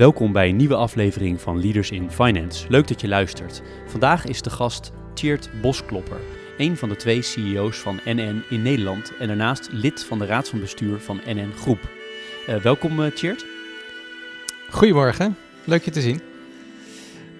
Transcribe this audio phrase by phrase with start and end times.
[0.00, 2.66] Welkom bij een nieuwe aflevering van Leaders in Finance.
[2.68, 3.62] Leuk dat je luistert.
[3.86, 6.20] Vandaag is de gast Tjeerd Bosklopper,
[6.58, 10.48] een van de twee CEO's van NN in Nederland en daarnaast lid van de raad
[10.48, 11.78] van bestuur van NN Groep.
[12.48, 13.46] Uh, welkom uh, Tjeerd.
[14.70, 16.20] Goedemorgen, leuk je te zien.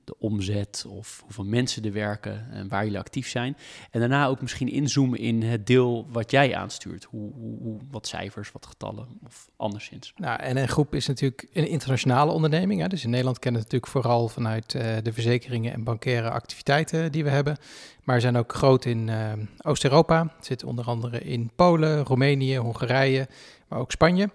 [0.06, 3.58] de omzet of hoeveel mensen er werken en waar jullie actief zijn.
[3.92, 7.04] En daarna ook misschien inzoomen in het deel wat jij aanstuurt.
[7.04, 10.14] Hoe, hoe, wat cijfers, wat getallen of anderszins.
[10.16, 12.82] Nou, en een groep is natuurlijk een internationale onderneming.
[12.82, 12.88] Hè?
[12.88, 17.12] Dus in Nederland kennen we het natuurlijk vooral vanuit uh, de verzekeringen en bankaire activiteiten
[17.12, 17.58] die we hebben.
[18.04, 20.34] Maar we zijn ook groot in uh, Oost-Europa.
[20.40, 23.28] Zit onder andere in Polen, Roemenië, Hongarije,
[23.68, 24.30] maar ook Spanje.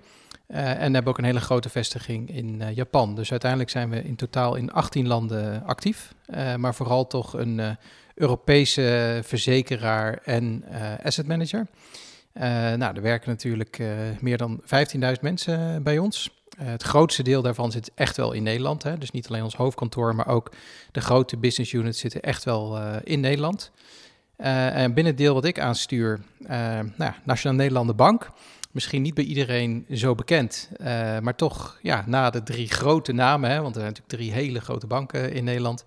[0.50, 3.14] Uh, en hebben ook een hele grote vestiging in uh, Japan.
[3.14, 6.14] Dus uiteindelijk zijn we in totaal in 18 landen actief.
[6.34, 7.76] Uh, maar vooral toch een
[8.14, 10.64] Europese verzekeraar en
[11.02, 11.66] asset manager.
[12.76, 13.82] nou, er werken natuurlijk
[14.20, 16.42] meer dan 15.000 mensen bij ons.
[16.56, 18.82] het grootste deel daarvan zit echt wel in Nederland.
[18.82, 18.98] Hè?
[18.98, 20.52] Dus niet alleen ons hoofdkantoor, maar ook
[20.92, 23.70] de grote business units zitten echt wel in Nederland.
[24.36, 26.20] en binnen het deel wat ik aanstuur,
[26.96, 28.30] nou, Nationaal Nederlanden Bank
[28.70, 30.70] misschien niet bij iedereen zo bekend.
[30.80, 30.86] Uh,
[31.18, 34.60] maar toch, ja, na de drie grote namen, hè, want er zijn natuurlijk drie hele
[34.60, 35.84] grote banken in Nederland,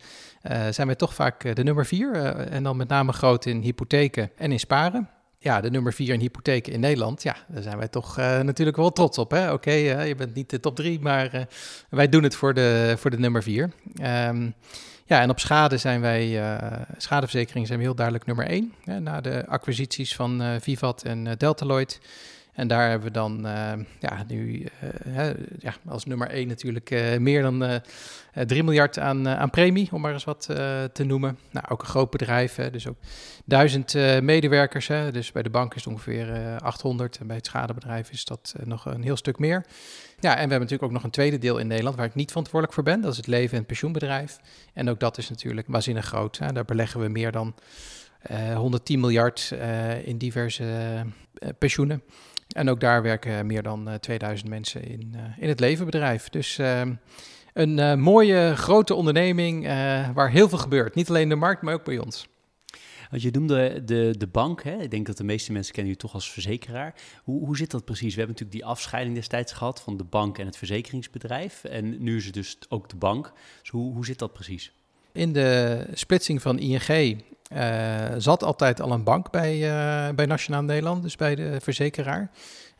[0.51, 2.13] uh, zijn wij toch vaak eh, de nummer vier.
[2.35, 5.09] en dan met name groot in hypotheken en in sparen.
[5.37, 8.91] Ja, de nummer vier in hypotheken in Nederland, ja, daar zijn wij toch natuurlijk wel
[8.91, 9.33] trots op.
[9.33, 11.47] Oké, je bent niet de top drie, maar
[11.89, 13.71] wij doen het voor de, voor de nummer vier.
[14.27, 14.53] Um,
[15.05, 18.73] ja, en op schade zijn wij, uh, schadeverzekering zijn we heel duidelijk nummer één.
[18.83, 21.99] Hè, na de acquisities van Vivat en uh, Deltaloid
[22.53, 24.67] en daar hebben we dan uh, ja, nu
[25.07, 27.81] uh, ja, als nummer één natuurlijk uh, meer dan
[28.45, 30.45] 3 miljard aan, aan premie, om maar eens wat
[30.93, 31.37] te noemen.
[31.51, 32.97] Nou, ook een groot bedrijf, hè, dus ook
[33.45, 34.87] duizend medewerkers.
[34.87, 38.55] Hè, dus bij de bank is het ongeveer 800 en bij het schadebedrijf is dat
[38.63, 39.65] nog een heel stuk meer.
[40.19, 42.29] Ja, en we hebben natuurlijk ook nog een tweede deel in Nederland waar ik niet
[42.29, 43.01] verantwoordelijk voor ben.
[43.01, 44.39] Dat is het leven- en pensioenbedrijf.
[44.73, 46.37] En ook dat is natuurlijk waanzinnig groot.
[46.37, 46.51] Hè.
[46.51, 47.55] Daar beleggen we meer dan
[48.55, 49.53] 110 miljard
[50.03, 50.65] in diverse
[51.57, 52.03] pensioenen.
[52.53, 56.29] En ook daar werken meer dan 2000 eh, mensen in, eh, in het levenbedrijf.
[56.29, 56.93] Dus ehm,
[57.53, 59.65] een eh, mooie grote onderneming
[60.13, 60.95] waar heel veel gebeurt.
[60.95, 62.27] Niet alleen in de markt, maar ook bij ons.
[63.09, 64.81] Want je noemde de, de bank, hè?
[64.81, 66.95] ik denk dat de meeste mensen kennen u toch als verzekeraar.
[67.23, 68.13] Hoe, hoe zit dat precies?
[68.13, 71.63] We hebben natuurlijk die afscheiding destijds gehad van de bank en het verzekeringsbedrijf.
[71.63, 73.31] En nu is het dus ook de bank.
[73.61, 74.73] Dus hoe, hoe zit dat precies?
[75.11, 77.23] In de splitsing van ING
[78.17, 82.29] zat altijd al een bank bij, uh, bij Nationaal Nederland, dus bij de verzekeraar.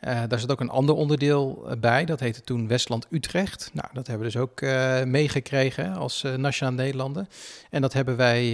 [0.00, 3.70] Uh, daar zat ook een ander onderdeel bij, dat heette toen Westland Utrecht.
[3.72, 4.60] Nou, dat hebben we dus ook
[5.06, 7.28] meegekregen als Nationaal Nederlanden.
[7.70, 8.44] En dat hebben wij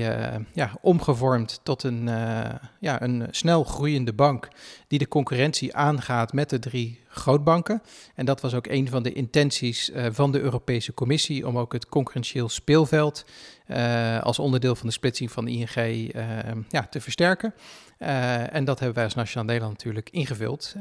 [0.53, 2.05] ja, omgevormd tot een,
[2.81, 4.49] ja, een snel groeiende bank
[4.89, 7.83] die de concurrentie aangaat met de drie grootbanken.
[8.15, 11.89] En dat was ook een van de intenties van de Europese Commissie om ook het
[11.89, 13.25] concurrentieel speelveld
[13.71, 16.23] uh, als onderdeel van de splitsing van de ING uh,
[16.69, 17.55] ja, te versterken.
[18.03, 20.75] Uh, en dat hebben wij als Nationaal Nederland natuurlijk ingevuld.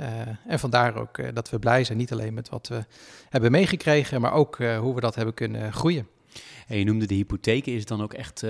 [0.47, 2.85] en vandaar ook dat we blij zijn, niet alleen met wat we
[3.29, 6.07] hebben meegekregen, maar ook hoe we dat hebben kunnen groeien.
[6.67, 7.71] En je noemde de hypotheken.
[7.73, 8.45] Is het dan ook echt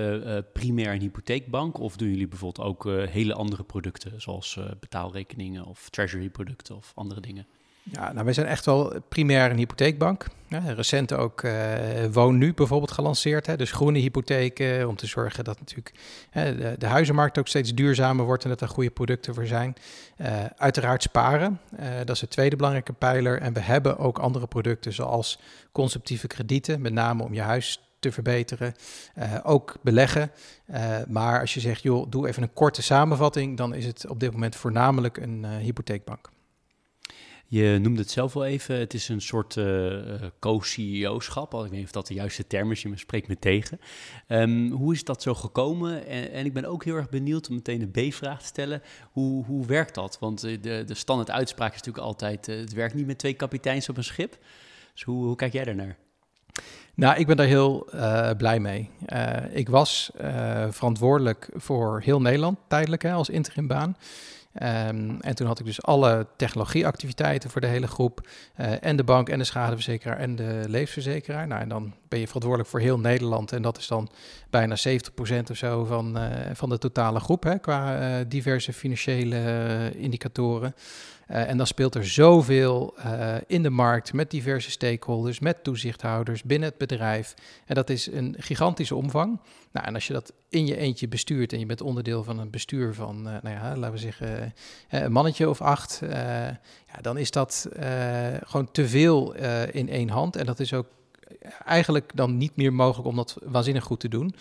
[0.54, 1.80] primair een hypotheekbank?
[1.80, 7.22] Of doen jullie bijvoorbeeld ook hele andere producten, zoals betaalrekeningen of treasury producten of andere
[7.22, 7.46] dingen?
[7.84, 10.26] Ja, nou, wij zijn echt wel primair een hypotheekbank.
[10.50, 11.54] Recent ook uh,
[12.12, 13.46] Woon Nu bijvoorbeeld gelanceerd.
[13.46, 15.94] Hè, dus groene hypotheken, om te zorgen dat natuurlijk
[16.32, 19.74] de, de, huizenmarkt ook steeds duurzamer wordt en dat er goede producten voor zijn.
[20.18, 21.60] Uh, uiteraard sparen,
[22.06, 23.42] dat is de tweede belangrijke pijler.
[23.42, 25.40] En we hebben ook andere producten zoals
[25.72, 28.74] conceptieve kredieten, met name om je huis te verbeteren.
[29.44, 30.32] ook beleggen.
[31.08, 34.32] maar als je zegt, joh, doe even een korte samenvatting, dan is het op dit
[34.32, 36.30] moment voornamelijk een hypotheekbank.
[37.52, 39.98] Je noemde het zelf wel even, het is een soort uh,
[40.40, 41.54] co-CEO-schap.
[41.54, 43.80] Ik weet niet of dat de juiste term is, je spreekt me tegen.
[44.28, 46.06] Um, hoe is dat zo gekomen?
[46.08, 48.82] En, ik ben ook heel erg benieuwd om meteen een B-vraag te stellen.
[49.12, 50.18] Hoe, hoe werkt dat?
[50.20, 53.98] Want de, de standaard uitspraak is natuurlijk altijd, het werkt niet met twee kapiteins op
[53.98, 54.38] een schip.
[54.94, 55.98] Dus hoe, hoe kijk jij daarnaar?
[56.94, 57.90] Nou, ik ben daar heel
[58.38, 58.90] blij mee.
[59.52, 60.12] Ik was
[60.70, 63.96] verantwoordelijk voor heel Nederland tijdelijk als interimbaan.
[64.54, 68.28] Um, en toen had ik dus alle technologieactiviteiten voor de hele groep.
[68.58, 71.48] Uh, en de bank en de schadeverzekeraar en de levensverzekeraar.
[71.48, 73.52] Nou, en dan ben je verantwoordelijk voor heel Nederland.
[73.52, 74.10] En dat is dan
[74.50, 79.92] bijna 70% of zo van, uh, van de totale groep hè, qua uh, diverse financiële
[79.96, 80.76] indicatoren.
[81.32, 86.44] Uh, en dan speelt er zoveel uh, in de markt met diverse stakeholders, met toezichthouders
[86.44, 87.34] binnen het bedrijf.
[87.66, 89.40] En dat is een gigantische omvang.
[89.72, 92.50] Nou, en als je dat in je eentje bestuurt en je bent onderdeel van een
[92.50, 94.54] bestuur van, uh, nou ja, laten we zeggen,
[94.90, 97.68] een mannetje of acht, ja, dan is dat
[98.44, 99.36] gewoon te veel
[99.72, 100.36] in één hand.
[100.36, 100.88] En dat is ook
[101.66, 104.36] eigenlijk dan niet meer mogelijk om dat waanzinnig goed te doen.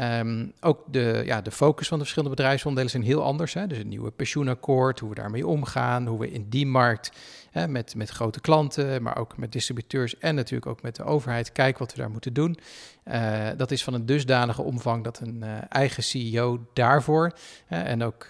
[0.00, 3.54] Um, ook de, ja, de focus van de verschillende bedrijfsonderdelen zijn heel anders.
[3.54, 3.66] Hè?
[3.66, 7.10] Dus een nieuwe pensioenakkoord, hoe we daarmee omgaan, hoe we in die markt
[7.50, 11.52] hè, met, met grote klanten, maar ook met distributeurs en natuurlijk ook met de overheid
[11.52, 12.58] kijken wat we daar moeten doen.
[13.04, 17.32] Uh, dat is van een dusdanige omvang dat een uh, eigen CEO daarvoor
[17.70, 18.28] uh, en ook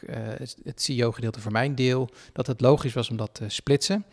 [0.65, 4.05] het CEO-gedeelte voor mijn deel, dat het logisch was om dat te splitsen.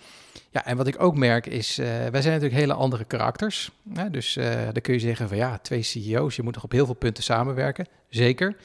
[0.52, 3.72] Ja, en wat ik ook merk is, uh, wij zijn natuurlijk hele andere karakters.
[3.94, 4.10] Hè?
[4.10, 6.86] Dus uh, dan kun je zeggen van ja, twee CEO's, je moet nog op heel
[6.86, 7.88] veel punten samenwerken.
[8.10, 8.56] Zeker.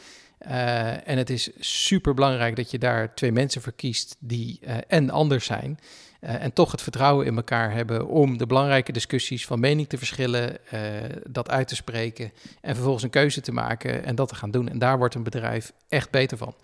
[0.47, 5.45] Uh, en het is super belangrijk dat je daar twee mensen verkiest die en anders
[5.47, 5.79] zijn.
[6.21, 10.57] en toch het vertrouwen in elkaar hebben om de belangrijke discussies van mening te verschillen,
[11.29, 14.69] dat uit te spreken en vervolgens een keuze te maken en dat te gaan doen.
[14.69, 16.55] En daar wordt een bedrijf echt beter van.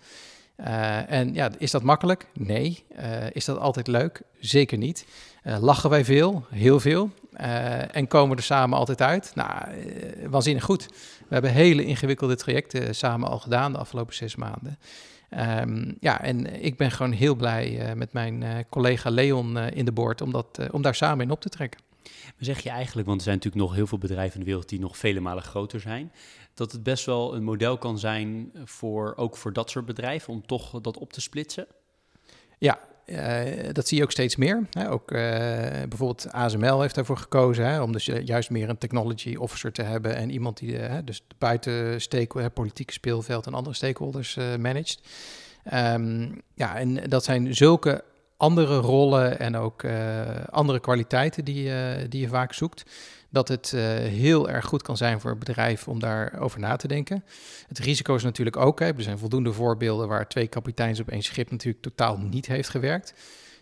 [0.59, 2.27] Uh, en ja, is dat makkelijk?
[2.33, 2.83] Nee.
[2.99, 4.21] Uh, is dat altijd leuk?
[4.39, 5.05] Zeker niet.
[5.43, 6.45] Uh, lachen wij veel?
[6.49, 7.09] Heel veel.
[7.91, 9.31] en komen we er samen altijd uit?
[9.35, 9.51] Nou,
[10.29, 10.87] waanzinnig goed.
[11.27, 14.79] We hebben hele ingewikkelde trajecten samen al gedaan de afgelopen zes maanden.
[15.61, 20.21] Um, ja, en ik ben gewoon heel blij met mijn collega Leon in de boord
[20.21, 21.79] om, dat, om daar samen in op te trekken.
[22.03, 24.69] Maar zeg je eigenlijk, want er zijn natuurlijk nog heel veel bedrijven in de wereld
[24.69, 26.11] die nog vele malen groter zijn
[26.55, 30.45] dat het best wel een model kan zijn voor, ook voor dat soort bedrijven om
[30.45, 31.67] toch dat op te splitsen?
[32.57, 34.67] Ja, uh, dat zie je ook steeds meer.
[34.69, 34.89] Hè.
[34.89, 35.19] Ook uh,
[35.89, 40.15] bijvoorbeeld ASML heeft daarvoor gekozen hè, om dus juist meer een technology officer te hebben
[40.15, 45.01] en iemand die uh, dus buiten stake, politieke speelveld en andere stakeholders managt.
[45.73, 48.03] Um, ja, en dat zijn zulke
[48.37, 49.85] andere rollen en ook
[50.49, 51.71] andere kwaliteiten die,
[52.07, 52.83] die je vaak zoekt
[53.35, 56.87] dat het uh, heel erg goed kan zijn voor een bedrijf om daarover na te
[56.87, 57.23] denken.
[57.67, 61.51] Het risico is natuurlijk ook, er zijn voldoende voorbeelden waar twee kapiteins op één schip
[61.51, 63.13] natuurlijk totaal niet heeft gewerkt.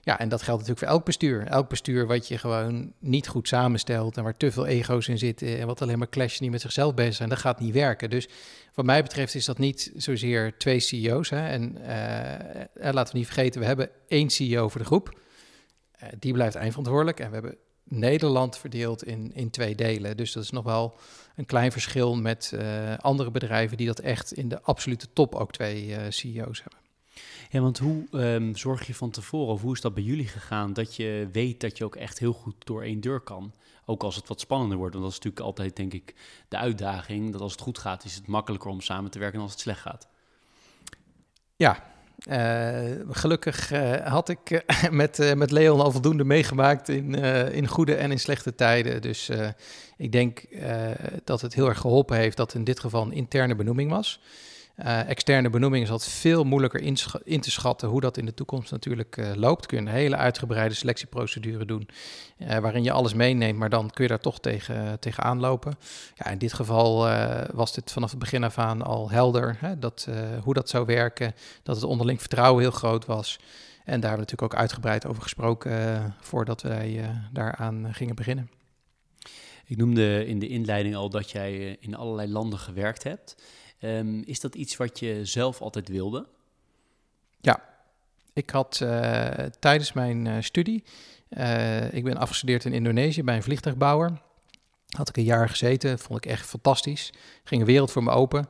[0.06, 1.48] Ja, en dat geldt natuurlijk voor elk bestuur.
[1.48, 5.60] Elk bestuur wat je gewoon niet goed samenstelt en waar te veel ego's in zitten
[5.60, 8.10] en wat alleen maar clashen die met zichzelf bezig zijn, dat gaat niet werken.
[8.10, 8.28] Dus
[8.74, 11.30] wat mij betreft is dat niet zozeer twee CEO's.
[11.30, 11.48] Hè.
[11.48, 15.20] En uh, laten we niet vergeten, we hebben één CEO voor de groep.
[16.04, 20.18] Uh, die blijft eindverantwoordelijk en we hebben Nederland verdeeld in, in twee delen.
[20.18, 20.96] Dus dat is nog wel
[21.36, 22.54] een klein verschil met
[22.98, 26.83] andere bedrijven die dat echt in de absolute top ook twee CEO's hebben.
[27.54, 30.74] Ja, want hoe um, zorg je van tevoren, of hoe is dat bij jullie gegaan,
[30.74, 33.54] dat je weet dat je ook echt heel goed door één deur kan?
[33.86, 36.16] Ook als het wat spannender wordt, want dat is natuurlijk altijd, denk ik,
[36.48, 37.32] de uitdaging.
[37.32, 39.62] Dat als het goed gaat, is het makkelijker om samen te werken dan als het
[39.62, 40.08] slecht gaat.
[41.56, 41.84] Ja,
[42.28, 47.16] uh, gelukkig uh, had ik uh, met, met Leon al voldoende meegemaakt in,
[47.54, 49.02] in goede en in slechte tijden.
[49.02, 49.30] Dus
[49.98, 50.46] ik denk
[51.24, 54.20] dat het heel erg geholpen heeft dat in dit geval een interne benoeming was.
[54.80, 56.82] Uh, externe benoeming is altijd veel moeilijker
[57.24, 59.66] in te schatten hoe dat in de toekomst natuurlijk uh, loopt.
[59.66, 61.90] Kun je een hele uitgebreide selectieprocedure doen,
[62.38, 65.78] uh, waarin je alles meeneemt, maar dan kun je daar toch tegen, tegen aanlopen.
[66.16, 66.98] Ja, in dit geval
[67.52, 70.08] was dit vanaf het begin af aan al helder, hè, dat,
[70.44, 73.40] hoe dat zou werken, dat het onderling vertrouwen heel groot was.
[73.86, 78.50] En daar hebben we natuurlijk ook uitgebreid over gesproken voordat wij daaraan gingen beginnen.
[79.66, 83.36] Ik noemde in de inleiding al dat jij in allerlei landen gewerkt hebt.
[83.84, 86.26] Um, is dat iets wat je zelf altijd wilde?
[87.42, 87.64] Ja,
[88.34, 89.28] ik had uh,
[89.60, 90.84] tijdens mijn uh, studie
[91.92, 94.22] ik ben afgestudeerd in Indonesië bij een vliegtuigbouwer.
[94.88, 97.14] Had ik een jaar gezeten, vond ik echt fantastisch.
[97.44, 98.48] Ging een wereld voor me open.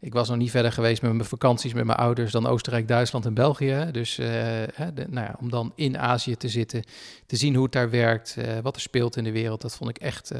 [0.00, 3.26] Ik was nog niet verder geweest met mijn vakanties met mijn ouders dan Oostenrijk, Duitsland
[3.26, 3.88] en België.
[3.92, 6.84] Dus nou ja, om dan in Azië te zitten,
[7.26, 9.98] te zien hoe het daar werkt, wat er speelt in de wereld, dat vond ik
[9.98, 10.32] echt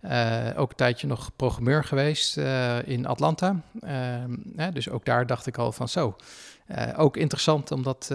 [0.00, 0.56] prachtig.
[0.56, 2.36] ook een tijdje nog programmeur geweest
[2.84, 3.60] in Atlanta.
[3.80, 4.36] Ehm,
[4.72, 6.16] dus ook daar dacht ik al van zo.
[6.96, 8.10] ook interessant om dat,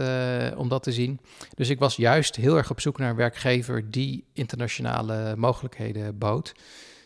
[0.56, 1.20] om dat te zien.
[1.56, 6.56] Dus ik was juist heel erg op zoek naar een werkgever die internationale mogelijkheden bood.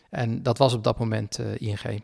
[0.10, 2.02] En dat was op dat moment ING.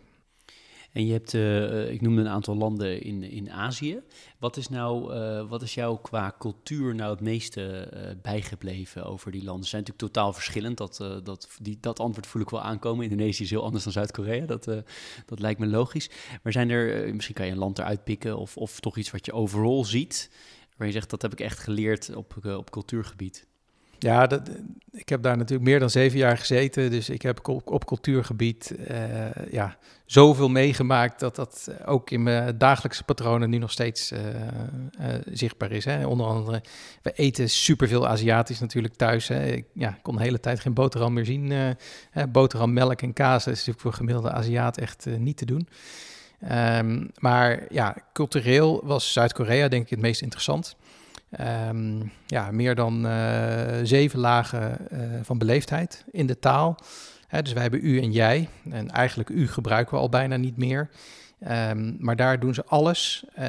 [0.96, 4.02] En je hebt, uh, ik noemde een aantal landen in, in Azië.
[4.40, 9.32] Wat is nou, uh, wat is jou qua cultuur nou het meeste uh, bijgebleven over
[9.32, 9.64] die landen?
[9.64, 10.78] Ze zijn natuurlijk totaal verschillend.
[10.78, 13.04] Dat, dat, die, dat antwoord voel ik wel aankomen.
[13.04, 14.46] Indonesië is heel anders dan Zuid-Korea.
[14.46, 14.64] Dat,
[15.26, 16.10] dat lijkt me logisch.
[16.44, 19.26] Maar zijn er, misschien kan je een land eruit pikken of, of toch iets wat
[19.26, 20.32] je overal ziet,
[20.78, 23.48] waar je zegt dat heb ik echt geleerd op, op cultuurgebied?
[24.06, 24.50] Ja, dat,
[24.92, 26.92] ik heb daar natuurlijk meer dan zeven jaar gezeten.
[26.92, 28.98] Dus ik heb op, op cultuurgebied uh,
[29.52, 35.08] ja, zoveel meegemaakt dat dat ook in mijn dagelijkse patronen nu nog steeds uh, uh,
[35.26, 35.86] zichtbaar is.
[35.86, 36.08] Hè.
[36.08, 36.62] Onder andere,
[37.02, 39.28] we eten superveel Aziatisch natuurlijk thuis.
[39.28, 39.46] Hè.
[39.46, 41.52] Ik ja, kon de hele tijd geen boterham meer zien.
[42.12, 42.28] Hè.
[42.28, 45.68] Boterham, melk en kaas is natuurlijk voor gemiddelde Aziat echt niet te doen.
[46.52, 50.76] Um, maar ja, cultureel was Zuid-Korea denk ik het meest interessant.
[51.42, 56.78] Um, ja, meer dan uh, zeven lagen uh, van beleefdheid in de taal.
[57.42, 58.50] Dus wij hebben u en jij.
[58.72, 60.90] En eigenlijk u gebruiken we al bijna niet meer.
[61.70, 63.26] Um, maar daar doen ze alles.
[63.40, 63.46] Uh,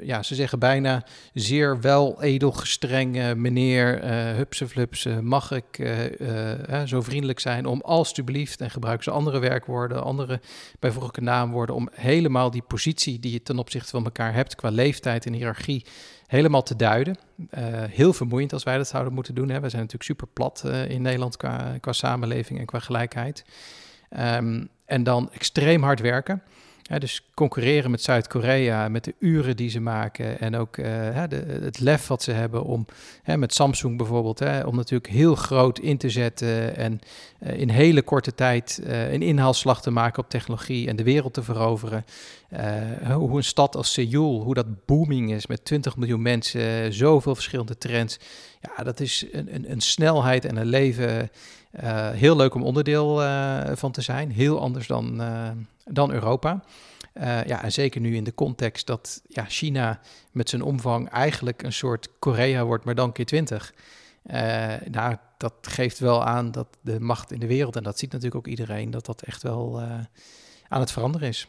[0.00, 6.82] ja, ze zeggen bijna zeer wel edel gestreng, meneer, uh, hupse flupse, mag ik uh,
[6.84, 10.40] zo vriendelijk zijn om alstublieft, en gebruiken ze andere werkwoorden, andere
[10.78, 15.26] bijvoeglijke naamwoorden, om helemaal die positie die je ten opzichte van elkaar hebt qua leeftijd
[15.26, 15.84] en hiërarchie
[16.28, 17.16] helemaal te duiden.
[17.36, 19.48] Uh, heel vermoeiend als wij dat zouden moeten doen.
[19.48, 19.60] Hè.
[19.60, 23.44] We zijn natuurlijk super plat uh, in Nederland qua, qua samenleving en qua gelijkheid.
[24.18, 26.42] Um, en dan extreem hard werken
[26.96, 30.86] dus concurreren met Zuid-Korea, met de uren die ze maken en ook uh,
[31.28, 32.86] de, het lef wat ze hebben om
[33.36, 37.00] met Samsung bijvoorbeeld, om natuurlijk heel groot in te zetten en
[37.40, 41.34] uh, in hele korte tijd uh, een inhaalslag te maken op technologie en de wereld
[41.34, 42.04] te veroveren.
[43.12, 47.78] hoe een stad als Seoul, hoe dat booming is met 20 miljoen mensen, zoveel verschillende
[47.78, 48.18] trends.
[48.60, 51.30] Ja, dat is een, een, een snelheid en een leven.
[52.12, 53.22] heel leuk om onderdeel
[53.74, 54.30] van te zijn.
[54.30, 55.20] Heel anders dan
[55.90, 56.62] dan Europa.
[57.14, 60.00] Uh, ja, en zeker nu in de context dat ja, China
[60.32, 63.74] met zijn omvang eigenlijk een soort Korea wordt, maar dan keer 20.
[64.24, 67.98] Uh, eh, nou, dat geeft wel aan dat de macht in de wereld, en dat
[67.98, 69.98] ziet natuurlijk ook iedereen, dat dat echt wel uh,
[70.68, 71.48] aan het veranderen is.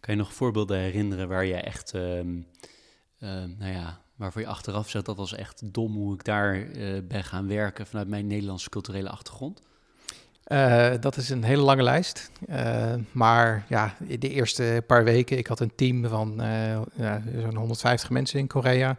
[0.00, 2.32] Kan je nog voorbeelden herinneren waar je echt, ehm,
[3.58, 6.66] nou ja, waarvoor je achteraf zegt dat was echt dom hoe ik daar
[7.04, 9.62] ben gaan werken vanuit mijn Nederlandse culturele achtergrond?
[10.46, 12.30] Uh, dat is een hele lange lijst.
[12.50, 17.56] Uh, maar ja, de eerste paar weken, ik had een team van uh, ja, zo'n
[17.56, 18.96] 150 mensen in Korea.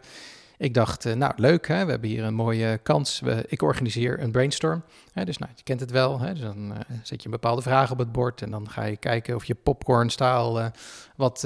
[0.58, 1.84] Ik dacht, nou leuk, hè?
[1.84, 3.20] we hebben hier een mooie kans.
[3.20, 4.82] We, ik organiseer een brainstorm.
[5.24, 6.20] Dus nou, je kent het wel.
[6.20, 6.32] Hè?
[6.32, 9.34] Dus dan zet je een bepaalde vraag op het bord en dan ga je kijken
[9.34, 10.70] of je popcorn-staal
[11.16, 11.40] wat,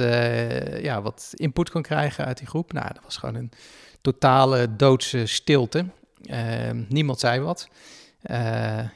[0.80, 2.72] ja, wat input kan krijgen uit die groep.
[2.72, 3.50] Nou, dat was gewoon een
[4.00, 5.84] totale doodse stilte.
[6.88, 7.68] niemand zei wat.
[8.30, 8.36] Uh,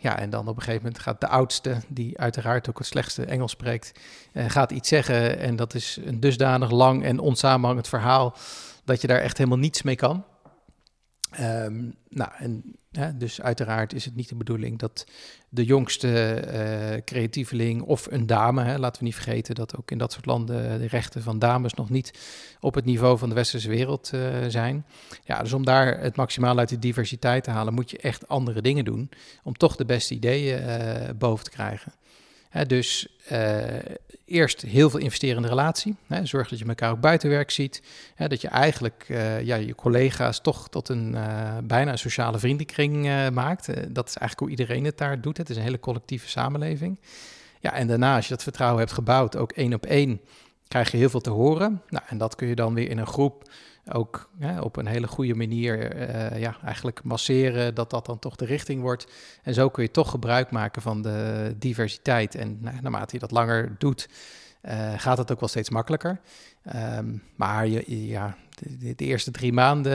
[0.01, 3.25] ja, en dan op een gegeven moment gaat de oudste, die uiteraard ook het slechtste
[3.25, 3.93] Engels spreekt,
[4.33, 5.39] uh, gaat iets zeggen.
[5.39, 8.35] En dat is een dusdanig lang en onsamenhangend verhaal
[8.85, 10.25] dat je daar echt helemaal niets mee kan.
[11.41, 12.77] Um, nou, en
[13.19, 15.07] dus uiteraard is het niet de bedoeling dat
[15.49, 19.99] de jongste uh, creatieveling of een dame, hè, laten we niet vergeten dat ook in
[19.99, 22.13] dat soort landen de rechten van dames nog niet
[22.61, 24.87] op het niveau van de westerse wereld uh, zijn.
[25.25, 28.63] Ja, dus om daar het maximaal uit de diversiteit te halen, moet je echt andere
[28.63, 29.11] dingen doen
[29.43, 31.93] om toch de beste ideeën uh, boven te krijgen.
[32.49, 33.19] Hè, dus
[34.33, 35.97] eerst heel veel investeren in de relatie.
[36.07, 37.83] Hè, zorg dat je elkaar ook buiten werk ziet.
[38.15, 42.39] Hè, dat je eigenlijk uh, ja, je collega's toch tot een uh, bijna een sociale
[42.39, 43.67] vriendenkring uh, maakt.
[43.67, 45.37] dat is eigenlijk hoe iedereen het daar doet.
[45.37, 46.99] Het is een hele collectieve samenleving.
[47.61, 50.21] Ja, en daarna, als je dat vertrouwen hebt gebouwd, ook één op één,
[50.73, 51.83] krijg je heel veel te horen.
[51.89, 53.51] Nou, en dat kun je dan weer in een groep
[53.93, 58.37] ook hè, op een hele goede manier uh, ja, eigenlijk masseren, dat dat dan toch
[58.37, 59.07] de richting wordt.
[59.43, 62.35] En zo kun je toch gebruik maken van de diversiteit.
[62.35, 64.09] En nou, naarmate je dat langer doet,
[64.63, 66.21] uh, gaat het ook wel steeds makkelijker.
[66.77, 68.37] Um, maar je, ja,
[68.79, 69.93] de, eerste drie maanden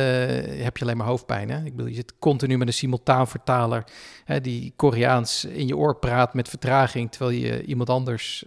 [0.63, 1.49] heb je alleen maar hoofdpijn.
[1.49, 1.65] Hè?
[1.65, 3.83] Ik bedoel, je zit continu met een simultaanvertaler
[4.25, 8.45] hè, die Koreaans in je oor praat met vertraging, terwijl je iemand anders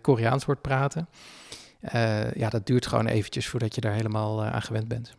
[0.00, 1.08] Koreaans hoort praten.
[1.82, 5.14] Uh, ja, dat duurt gewoon eventjes voordat je daar helemaal uh, aan gewend bent.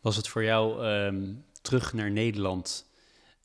[0.00, 2.86] Was het voor jou um, terug naar Nederland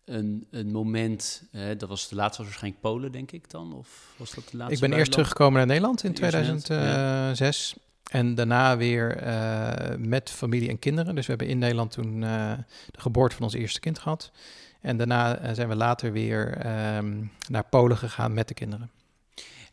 [0.05, 1.43] een, een moment,
[1.77, 3.73] dat was de laatste was waarschijnlijk Polen, denk ik dan?
[3.73, 4.75] Of was dat de laatste?
[4.75, 7.75] Ik ben eerst teruggekomen naar Nederland in 2006.
[8.09, 11.15] En daarna weer uh, met familie en kinderen.
[11.15, 12.51] Dus we hebben in Nederland toen uh,
[12.91, 14.31] de geboorte van ons eerste kind gehad.
[14.81, 18.89] En daarna uh, zijn we later weer um, naar Polen gegaan met de kinderen.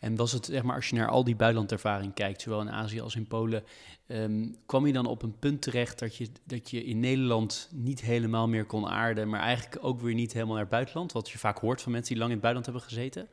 [0.07, 3.01] En was het, zeg maar, als je naar al die buitenlandervaring kijkt, zowel in Azië
[3.01, 3.65] als in Polen,
[4.09, 8.01] um, kwam je dan op een punt terecht dat je, dat je in Nederland niet
[8.01, 11.13] helemaal meer kon aarden, maar eigenlijk ook weer niet helemaal naar het buitenland?
[11.13, 13.29] Wat je vaak hoort van mensen die lang in het buitenland hebben gezeten.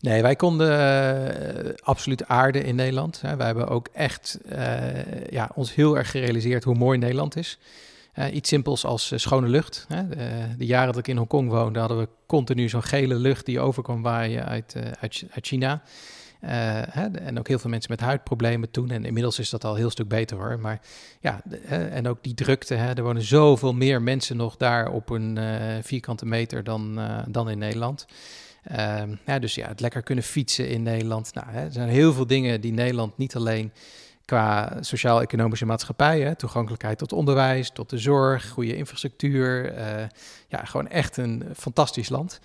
[0.00, 0.70] Nee, wij konden
[1.66, 3.20] uh, absoluut aarden in Nederland.
[3.20, 3.36] Hè.
[3.36, 7.58] Wij hebben ook echt uh, ja, ons heel erg gerealiseerd hoe mooi Nederland is.
[8.18, 9.84] Uh, iets simpels als schone lucht.
[9.88, 10.08] Hè.
[10.08, 13.60] De, de, jaren dat ik in Hongkong woonde, hadden we continu zo'n gele lucht die
[13.60, 15.82] over kwam waaien uit, uit, China.
[16.40, 18.90] Hè, en ook heel veel mensen met huidproblemen toen.
[18.90, 20.58] En inmiddels is dat al een heel stuk beter hoor.
[20.60, 20.80] Maar
[21.20, 22.74] ja, en ook die drukte.
[22.74, 25.38] Hè, er wonen zoveel meer mensen nog daar op een
[25.82, 28.06] vierkante meter dan, dan in Nederland.
[28.72, 31.34] Um, ja, dus ja, het lekker kunnen fietsen in Nederland.
[31.34, 33.72] Nou, hè, er zijn heel veel dingen die Nederland niet alleen
[34.26, 39.78] qua sociaal-economische maatschappij, toegankelijkheid tot onderwijs, tot de zorg, goede infrastructuur.
[39.78, 39.82] Uh,
[40.48, 42.40] ja, gewoon echt een fantastisch land.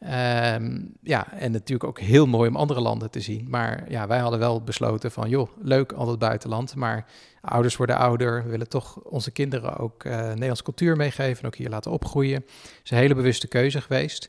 [0.00, 3.46] Um, ja, en natuurlijk ook heel mooi om andere landen te zien.
[3.48, 7.06] Maar ja, wij hadden wel besloten van, joh, leuk al het buitenland, maar
[7.40, 8.44] ouders worden ouder.
[8.44, 12.44] We willen toch onze kinderen ook uh, Nederlandse cultuur meegeven en ook hier laten opgroeien.
[12.62, 14.28] Het is een hele bewuste keuze geweest.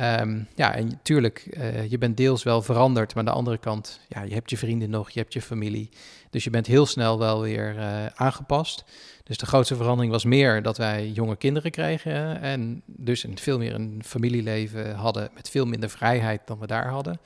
[0.00, 4.00] Um, ja, en natuurlijk, uh, je bent deels wel veranderd, maar aan de andere kant,
[4.08, 5.88] ja, je hebt je vrienden nog, je hebt je familie.
[6.30, 8.84] Dus je bent heel snel wel weer uh, aangepast.
[9.24, 13.58] Dus de grootste verandering was meer dat wij jonge kinderen kregen en dus een, veel
[13.58, 17.20] meer een familieleven hadden met veel minder vrijheid dan we daar hadden,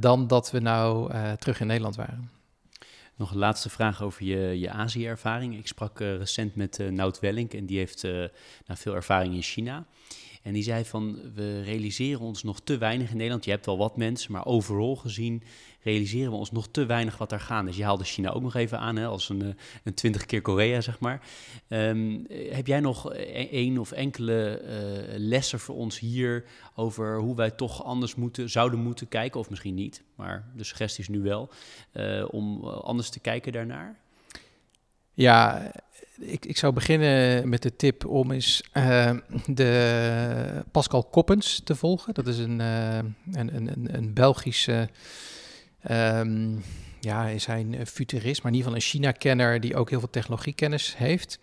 [0.00, 2.30] dan dat we nou terug in Nederland waren.
[3.16, 5.58] Nog een laatste vraag over je, je Azië-ervaring.
[5.58, 8.30] Ik sprak recent met Nout Wellink en die heeft nou,
[8.66, 9.84] veel ervaring in China.
[10.46, 13.44] En die zei van, we realiseren ons nog te weinig in Nederland.
[13.44, 15.42] Je hebt wel wat mensen, maar overal gezien
[15.82, 17.76] realiseren we ons nog te weinig wat daar gaan is.
[17.76, 19.48] Je haalde China ook nog even aan, hè, als een, eh,
[19.84, 21.22] een twintig keer Korea, zeg maar.
[21.68, 23.12] Um, heb jij nog
[23.50, 28.78] één of enkele uh, lessen voor ons hier over hoe wij toch anders moeten, zouden
[28.78, 31.50] moeten kijken, of misschien niet, maar de suggestie is nu wel,
[32.30, 33.98] om anders te kijken daarnaar?
[35.14, 35.72] Ja,
[36.20, 39.10] ik, ik zou beginnen met de tip om eens uh,
[39.46, 42.14] de Pascal Koppens te volgen.
[42.14, 42.96] Dat is een, uh,
[43.32, 44.88] een, een, een Belgische,
[45.90, 46.64] um,
[47.00, 50.10] ja, is hij een futurist, maar in ieder geval een China-kenner die ook heel veel
[50.10, 51.38] technologiekennis heeft.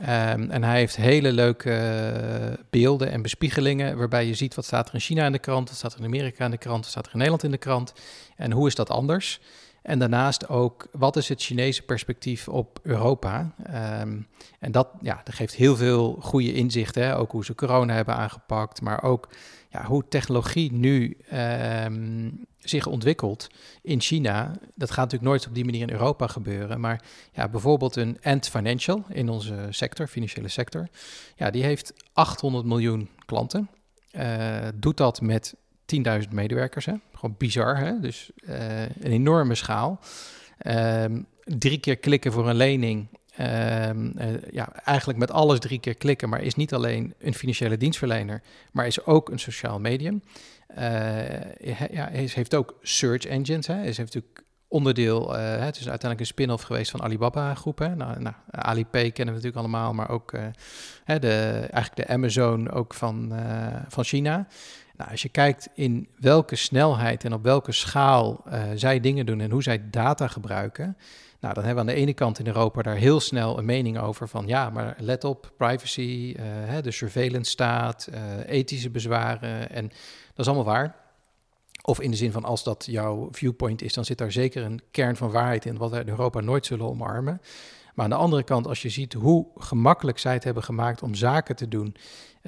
[0.00, 4.94] Um, en hij heeft hele leuke beelden en bespiegelingen waarbij je ziet wat staat er
[4.94, 7.06] in China in de krant, wat staat er in Amerika in de krant, wat staat
[7.06, 7.92] er in Nederland in de krant
[8.36, 9.40] en hoe is dat anders.
[9.84, 13.54] En daarnaast ook, wat is het Chinese perspectief op Europa?
[14.00, 14.26] Um,
[14.58, 17.16] en dat, ja, dat geeft heel veel goede inzichten.
[17.16, 19.28] Ook hoe ze corona hebben aangepakt, maar ook
[19.68, 21.16] ja, hoe technologie nu
[21.84, 23.46] um, zich ontwikkelt
[23.82, 24.52] in China.
[24.74, 26.80] Dat gaat natuurlijk nooit op die manier in Europa gebeuren.
[26.80, 30.88] Maar ja, bijvoorbeeld een Ant Financial in onze sector, financiële sector.
[31.36, 33.70] Ja, die heeft 800 miljoen klanten.
[34.12, 35.54] Uh, doet dat met
[35.86, 36.86] 10.000 medewerkers.
[36.86, 36.94] Hè?
[37.12, 38.00] Gewoon bizar, hè?
[38.00, 40.00] dus uh, een enorme schaal.
[40.66, 43.08] Um, drie keer klikken voor een lening.
[43.40, 47.76] Um, uh, ja, eigenlijk met alles drie keer klikken, maar is niet alleen een financiële
[47.76, 48.42] dienstverlener,
[48.72, 50.22] maar is ook een sociaal medium.
[50.78, 51.54] Uh,
[51.90, 53.66] ja, heeft ook search engines.
[53.66, 53.74] Hè?
[53.74, 57.96] Hij heeft natuurlijk onderdeel, het is uiteindelijk een spin-off geweest van Alibaba groepen.
[57.96, 60.30] Nou, nou, Alipay kennen we natuurlijk allemaal, maar ook
[61.04, 63.32] de, eigenlijk de Amazon ook van,
[63.88, 64.46] van China.
[64.96, 69.40] Nou, als je kijkt in welke snelheid en op welke schaal uh, zij dingen doen
[69.40, 70.96] en hoe zij data gebruiken,
[71.40, 73.98] nou, dan hebben we aan de ene kant in Europa daar heel snel een mening
[73.98, 79.88] over van ja, maar let op, privacy, uh, de surveillance staat, uh, ethische bezwaren en
[80.34, 80.96] dat is allemaal waar.
[81.82, 84.80] Of in de zin van als dat jouw viewpoint is, dan zit daar zeker een
[84.90, 87.40] kern van waarheid in wat we in Europa nooit zullen omarmen.
[87.94, 91.14] Maar aan de andere kant, als je ziet hoe gemakkelijk zij het hebben gemaakt om
[91.14, 91.96] zaken te doen,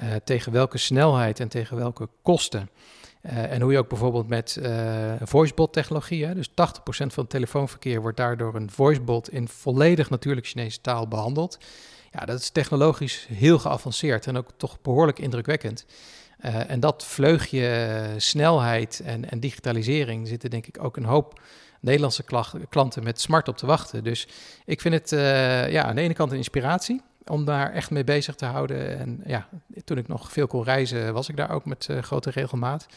[0.03, 2.69] uh, tegen welke snelheid en tegen welke kosten.
[3.21, 6.53] Uh, en hoe je ook bijvoorbeeld met uh, voicebot-technologie, dus 80%
[6.85, 11.57] van het telefoonverkeer wordt daardoor een voicebot in volledig natuurlijk Chinese taal behandeld.
[12.11, 15.85] Ja, dat is technologisch heel geavanceerd en ook toch behoorlijk indrukwekkend.
[16.67, 21.41] En dat vleugje snelheid en, en digitalisering zitten denk ik ook een hoop
[21.79, 22.23] Nederlandse
[22.69, 24.03] klanten met smart op te wachten.
[24.03, 24.27] Dus
[24.65, 25.09] ik vind het
[25.71, 28.99] ja, aan de ene kant een inspiratie om daar echt mee bezig te houden.
[28.99, 29.47] En ja,
[29.83, 32.87] toen ik nog veel kon reizen, was ik daar ook met uh, grote regelmaat.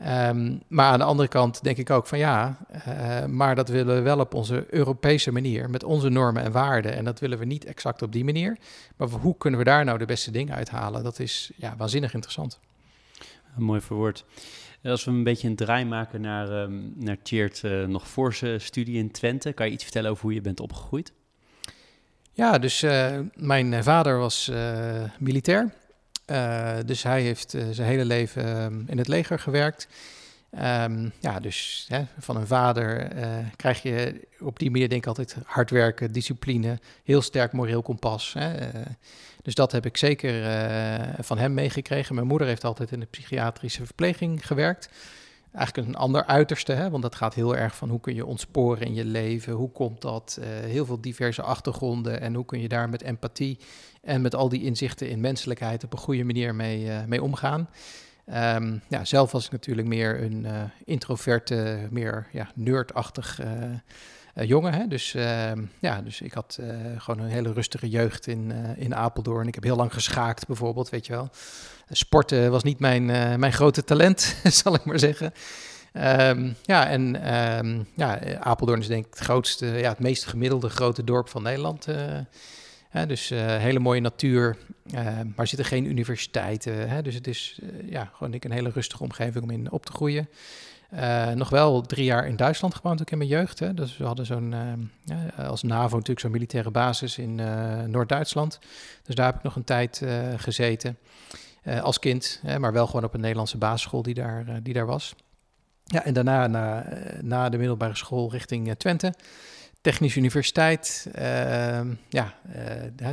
[0.00, 3.94] Ehm, maar aan de andere kant denk ik ook van ja, uh, maar dat willen
[3.94, 6.96] we wel op onze Europese manier, met onze normen en waarden.
[6.96, 8.58] En dat willen we niet exact op die manier.
[8.96, 11.02] Maar hoe kunnen we daar nou de beste dingen uithalen?
[11.02, 12.60] Dat is ja, waanzinnig interessant.
[13.56, 14.24] Mooi verwoord.
[14.82, 18.60] Als we een beetje een draai maken naar, um, naar Tjeerd, uh, nog voor zijn
[18.60, 21.12] studie in Twente, kan je iets vertellen over hoe je bent opgegroeid?
[22.40, 25.70] Ja, dus uh, mijn vader was uh, militair.
[26.86, 29.88] dus hij heeft zijn hele leven ehm, in het leger gewerkt.
[30.54, 33.08] Um, ja, dus hè, van een vader
[33.56, 38.32] krijg je op die manier denk ik altijd hard werken, discipline, heel sterk moreel kompas.
[38.32, 38.70] Hè.
[39.42, 40.32] Dus dat heb ik zeker
[41.22, 42.14] van hem meegekregen.
[42.14, 44.88] Mijn moeder heeft altijd in de psychiatrische verpleging gewerkt.
[45.52, 48.86] Eigenlijk een ander uiterste, hè, want dat gaat heel erg van hoe kun je ontsporen
[48.86, 52.88] in je leven, hoe komt dat, heel veel diverse achtergronden en hoe kun je daar
[52.88, 53.58] met empathie
[54.02, 57.68] en met al die inzichten in menselijkheid op een goede manier mee, mee omgaan.
[58.34, 63.40] Um, ja, zelf was ik natuurlijk meer een uh, introverte, meer ja, nerdachtig
[64.34, 64.72] jongen.
[64.72, 64.86] Hè?
[64.86, 66.58] Dus, ehm, ja, dus ik had
[66.96, 69.48] gewoon een hele rustige jeugd in, in Apeldoorn.
[69.48, 71.28] Ik heb heel lang geschaakt bijvoorbeeld, weet je wel.
[71.88, 73.06] Sporten was niet mijn,
[73.40, 75.32] mijn grote talent, zal ik maar zeggen.
[75.92, 77.18] Um, ja, en
[77.96, 81.86] ja, Apeldoorn is denk ik het grootste, ja, het meest gemiddelde grote dorp van Nederland
[83.06, 84.56] dus uh, hele mooie natuur,
[84.94, 86.88] uh, maar zitten geen universiteiten.
[86.88, 89.92] Hè, dus het is ja, gewoon ik, een hele rustige omgeving om in op te
[89.92, 90.28] groeien.
[91.34, 93.58] Nog wel drie jaar in Duitsland gewoond, ook in mijn jeugd.
[93.58, 93.74] Hè.
[93.74, 94.54] Dus we hadden zo'n,
[95.36, 97.34] als NAVO natuurlijk zo'n militaire basis in
[97.90, 98.58] Noord-Duitsland.
[99.02, 100.02] Dus daar heb ik nog een tijd
[100.36, 100.98] gezeten
[101.82, 102.40] als kind.
[102.42, 105.14] Hè, maar wel gewoon op een Nederlandse basisschool die daar, die daar was.
[105.84, 106.86] Ja, en daarna na,
[107.20, 109.14] na de middelbare school richting Twente.
[109.80, 111.10] Technische Universiteit.
[111.18, 112.34] Uh, ja,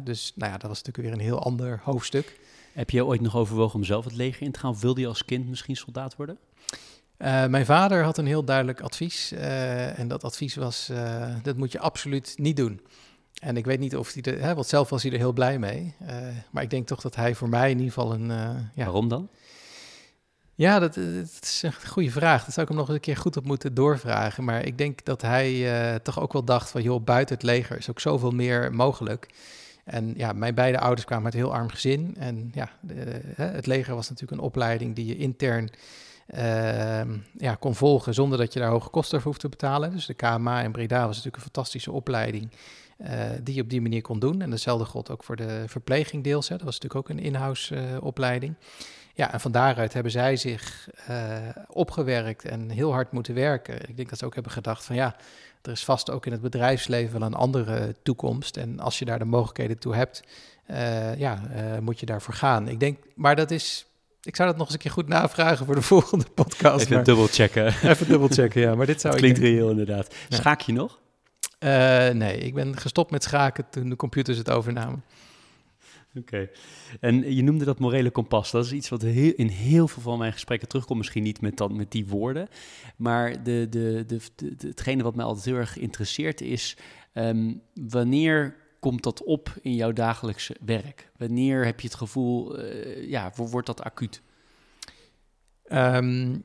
[0.04, 2.40] dus nou ja, dat was natuurlijk weer een heel ander hoofdstuk.
[2.74, 4.80] Heb je ooit nog overwogen om zelf het leger in te gaan?
[4.80, 6.38] Wilde je als kind misschien soldaat worden?
[7.18, 9.34] Uh, mijn vader had een heel duidelijk advies.
[9.34, 10.92] Uh, en dat advies was,
[11.44, 12.82] dat moet je absoluut niet doen.
[13.42, 15.60] En ik weet niet of hij er, hè, want zelf was hij er heel blij
[15.60, 15.96] mee.
[16.52, 18.28] maar ik denk toch dat hij voor mij in ieder geval een...
[18.76, 19.30] ja, Waarom dan?
[20.58, 22.46] Ja, dat, dat, is een goede vraag.
[22.46, 24.44] Dat zou ik hem nog eens een keer goed op moeten doorvragen.
[24.44, 26.82] Maar ik denk dat hij uh, toch ook wel dacht van...
[26.82, 29.30] joh, buiten het leger is ook zoveel meer mogelijk.
[29.84, 32.16] En ja, mijn beide ouders kwamen uit een heel arm gezin.
[32.20, 35.70] En ja, de, het leger was natuurlijk een opleiding die je intern
[36.36, 37.02] uh,
[37.38, 38.14] ja, kon volgen...
[38.14, 39.92] zonder dat je daar hoge kosten voor hoeft te betalen.
[39.92, 42.50] Dus de KMA in Breda was natuurlijk een fantastische opleiding...
[43.02, 43.10] Uh,
[43.44, 44.42] die je op die manier kon doen.
[44.42, 46.50] En dezelfde god ook voor de verpleging deels.
[46.50, 46.56] Hè.
[46.56, 48.56] Dat was natuurlijk ook een in-house uh, opleiding.
[49.14, 51.38] Ja, en van daaruit hebben zij zich uh,
[51.68, 53.90] opgewerkt en heel hard moeten werken.
[53.90, 55.16] Ik denk dat ze ook hebben gedacht van ja,
[55.62, 58.58] er is vast ook in het bedrijfsleven wel een andere toekomst.
[58.58, 60.24] En als je daar de mogelijkheden toe hebt,
[61.18, 61.42] ja,
[61.82, 62.68] moet je daarvoor gaan.
[62.68, 63.87] Ik denk, maar dat is
[64.28, 66.86] ik zou dat nog eens een keer goed navragen voor de volgende podcast.
[66.86, 67.66] Even dubbelchecken.
[67.84, 68.76] Even dubbelchecken, ja.
[68.76, 70.16] Maar dit zou het klinkt reëel inderdaad.
[70.30, 71.00] Schaak je nog?
[71.60, 75.04] Uh, nee, ik ben gestopt met schaken toen de computers het overnamen.
[76.16, 76.50] Oké.
[77.00, 78.52] En je noemde dat morele kompas.
[78.52, 80.98] Dat is iets wat heel, in heel veel van mijn gesprekken terugkomt.
[80.98, 82.48] Misschien niet met, dat, met die woorden.
[82.96, 86.78] Maar de, de, de, de, hetgene wat mij altijd heel erg interesseert is...
[87.14, 91.12] Um, wanneer komt dat op in jouw dagelijkse werk?
[91.18, 94.22] Wanneer heb je het gevoel, uh, ja, wordt dat acuut?
[95.72, 96.44] Um,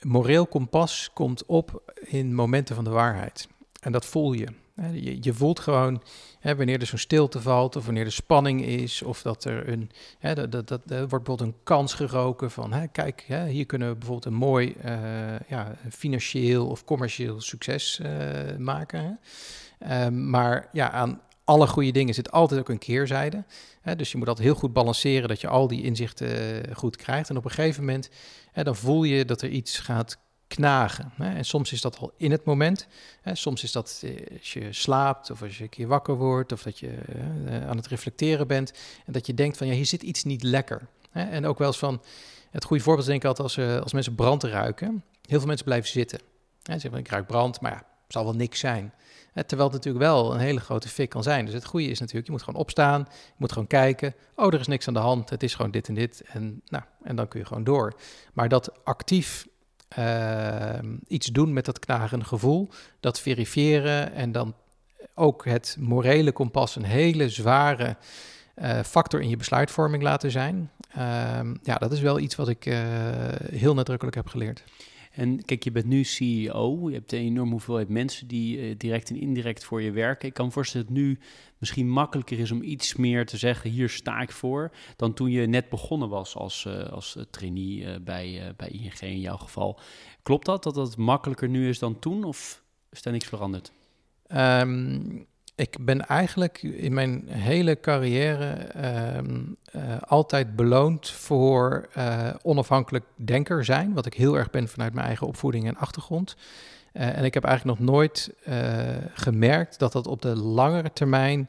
[0.00, 3.48] moreel kompas komt op in momenten van de waarheid.
[3.80, 4.48] En dat voel je.
[4.92, 6.02] Je, je voelt gewoon
[6.40, 9.90] hè, wanneer er zo'n stilte valt, of wanneer er spanning is, of dat er een.
[10.18, 13.66] Hè, dat, dat, dat, er wordt bijvoorbeeld een kans geroken van: hè, kijk, hè, hier
[13.66, 19.20] kunnen we bijvoorbeeld een mooi uh, ja, financieel of commercieel succes uh, maken.
[19.90, 23.44] Um, maar ja, aan alle goede dingen zit altijd ook een keerzijde.
[23.80, 26.28] Hè, dus je moet altijd heel goed balanceren dat je al die inzichten
[26.76, 27.30] goed krijgt.
[27.30, 28.10] En op een gegeven moment
[28.52, 31.12] hè, dan voel je dat er iets gaat knagen.
[31.16, 31.34] Hè?
[31.34, 32.86] En soms is dat al in het moment.
[33.20, 33.34] Hè?
[33.34, 36.62] Soms is dat eh, als je slaapt of als je een keer wakker wordt of
[36.62, 36.98] dat je
[37.46, 38.72] uh, aan het reflecteren bent
[39.06, 40.88] en dat je denkt van ja, hier zit iets niet lekker.
[41.10, 41.22] Hè?
[41.24, 42.02] En ook wel eens van,
[42.50, 45.04] het goede voorbeeld denk ik altijd als, als mensen brand ruiken.
[45.22, 46.18] Heel veel mensen blijven zitten.
[46.18, 48.92] Ze zeggen van ik ruik brand, maar ja, zal wel niks zijn.
[49.46, 51.44] Terwijl het natuurlijk wel een hele grote fik kan zijn.
[51.44, 54.14] Dus het goede is natuurlijk, je moet gewoon opstaan, je moet gewoon kijken.
[54.34, 56.22] Oh, er is niks aan de hand, het is gewoon dit en dit.
[56.26, 57.94] En, nou, en dan kun je gewoon door.
[58.32, 59.46] Maar dat actief
[59.98, 62.68] uh, iets doen met dat knagende gevoel,
[63.00, 64.54] dat verifiëren en dan
[65.14, 67.96] ook het morele kompas een hele zware
[68.56, 70.70] uh, factor in je besluitvorming laten zijn.
[70.96, 71.02] Uh,
[71.62, 72.78] ja, dat is wel iets wat ik uh,
[73.52, 74.64] heel nadrukkelijk heb geleerd.
[75.16, 79.10] En kijk, je bent nu CEO, je hebt een enorme hoeveelheid mensen die uh, direct
[79.10, 80.28] en indirect voor je werken.
[80.28, 81.18] Ik kan me voorstellen dat het nu
[81.58, 85.46] misschien makkelijker is om iets meer te zeggen, hier sta ik voor, dan toen je
[85.46, 89.80] net begonnen was als, uh, als trainee bij, bij ING in jouw geval.
[90.22, 93.72] Klopt dat, dat het makkelijker nu is dan toen of is er niks veranderd?
[94.28, 95.26] Um,
[95.56, 99.42] ik ben eigenlijk in mijn hele carrière ehm,
[99.72, 105.06] eh, altijd beloond voor uh, onafhankelijk denker zijn, wat ik heel erg ben vanuit mijn
[105.06, 106.36] eigen opvoeding en achtergrond.
[106.92, 108.34] Uh, en ik heb eigenlijk nog nooit
[109.14, 111.48] gemerkt dat dat op de langere termijn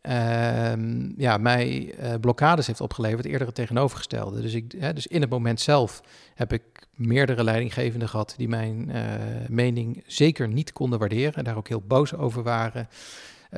[0.00, 4.40] ehm, ja, mij blokkades heeft opgeleverd, eerder het tegenovergestelde.
[4.40, 6.02] Dus, ik, hè, dus in het moment zelf
[6.34, 6.62] heb ik
[6.94, 8.92] meerdere leidinggevenden gehad die mijn
[9.48, 12.88] mening zeker niet konden waarderen en daar ook heel boos over waren.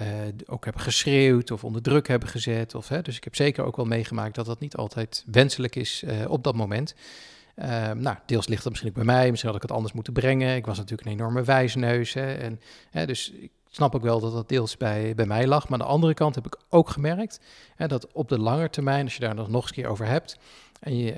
[0.00, 0.06] Uh,
[0.46, 2.74] ook hebben geschreeuwd of onder druk hebben gezet.
[2.74, 6.02] Of, hè, dus ik heb zeker ook wel meegemaakt dat dat niet altijd wenselijk is
[6.04, 6.94] uh, op dat moment.
[7.56, 9.30] Uh, nou, deels ligt dat misschien ook bij mij.
[9.30, 10.56] Misschien had ik het anders moeten brengen.
[10.56, 12.14] Ik was natuurlijk een enorme wijsneus.
[12.14, 15.68] En, hè, dus ik snap ook wel dat dat deels bij, bij mij lag.
[15.68, 17.40] Maar aan de andere kant heb ik ook gemerkt
[17.76, 20.38] hè, dat op de lange termijn, als je daar nog eens een keer over hebt...
[20.80, 21.14] en je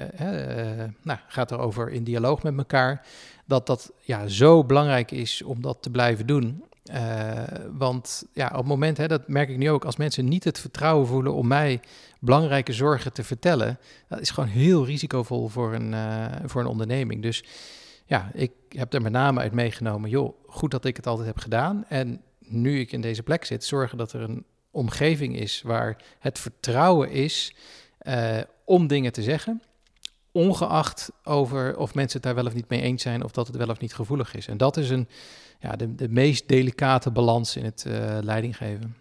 [1.02, 3.06] nou, gaat erover in dialoog met elkaar...
[3.44, 6.64] dat dat ja, zo belangrijk is om dat te blijven doen...
[6.92, 10.44] Uh, want ja, op het moment, hè, dat merk ik nu ook, als mensen niet
[10.44, 11.80] het vertrouwen voelen om mij
[12.18, 17.22] belangrijke zorgen te vertellen, dat is gewoon heel risicovol voor een, uh, voor een onderneming.
[17.22, 17.44] Dus
[18.04, 21.38] ja, ik heb er met name uit meegenomen, joh, goed dat ik het altijd heb
[21.38, 21.84] gedaan.
[21.88, 26.38] En nu ik in deze plek zit, zorgen dat er een omgeving is waar het
[26.38, 27.54] vertrouwen is
[28.02, 29.62] uh, om dingen te zeggen
[30.36, 33.56] ongeacht over of mensen het daar wel of niet mee eens zijn of dat het
[33.56, 34.46] wel of niet gevoelig is.
[34.46, 35.08] En dat is een,
[35.66, 38.96] ja, de, de meest delicate balans in het uh, leidinggeven.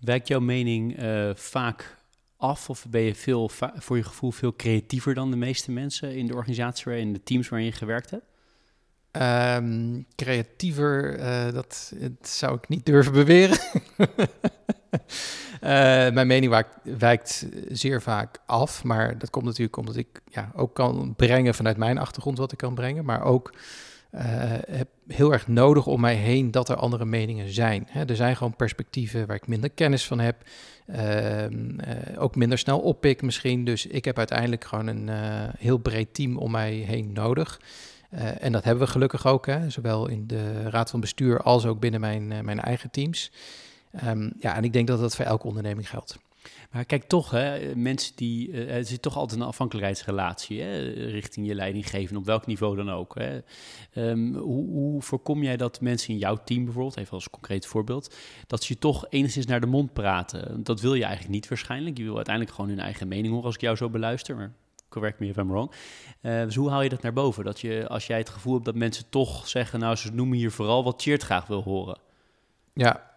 [0.00, 1.96] Wijkt jouw mening uh, vaak
[2.36, 6.26] af of ben je veel, voor je gevoel veel creatiever dan de meeste mensen in
[6.26, 8.24] de organisatie en de teams waarin je gewerkt hebt?
[9.56, 13.58] Um, creatiever, uh, dat, dat, zou ik niet durven beweren.
[16.14, 20.74] Mijn mening wijkt, wijkt, zeer vaak af, maar dat komt natuurlijk omdat ik ja, ook
[20.74, 23.52] kan brengen vanuit mijn achtergrond wat ik kan brengen, maar ook
[24.70, 27.86] heb heel erg nodig om mij heen dat er andere meningen zijn.
[27.90, 30.36] Hè, er zijn gewoon perspectieven waar ik minder kennis van heb,
[30.86, 31.44] uh,
[32.18, 33.64] ook minder snel oppik misschien.
[33.64, 35.08] Dus ik heb uiteindelijk gewoon een
[35.58, 37.60] heel breed team om mij heen nodig.
[38.38, 41.80] en dat hebben we gelukkig ook, hè, zowel in de raad van bestuur als ook
[41.80, 43.30] binnen mijn, mijn eigen teams.
[44.06, 46.18] Um, ja, en ik denk dat dat voor elke onderneming geldt.
[46.86, 48.48] Kijk toch, hè, mensen die.
[48.48, 52.90] Uh, er zit toch altijd een afhankelijkheidsrelatie hè, richting je leidinggeven, op welk niveau dan
[52.90, 53.14] ook.
[53.14, 53.40] Hè.
[54.10, 58.14] Um, hoe, hoe, voorkom jij dat mensen in jouw team bijvoorbeeld, even als concreet voorbeeld,
[58.46, 60.62] dat ze je toch enigszins naar de mond praten?
[60.62, 61.98] Dat wil je eigenlijk niet waarschijnlijk.
[61.98, 64.36] Je wil uiteindelijk gewoon hun eigen mening horen als ik jou zo beluister.
[64.36, 64.52] Maar
[64.88, 65.72] correct me if I'm wrong.
[66.22, 67.44] Uh, dus hoe haal je dat naar boven?
[67.44, 70.50] Dat je, als jij het gevoel hebt dat mensen toch zeggen, nou, ze noemen hier
[70.50, 71.98] vooral wat Cheert graag wil horen.
[72.72, 73.10] Ja,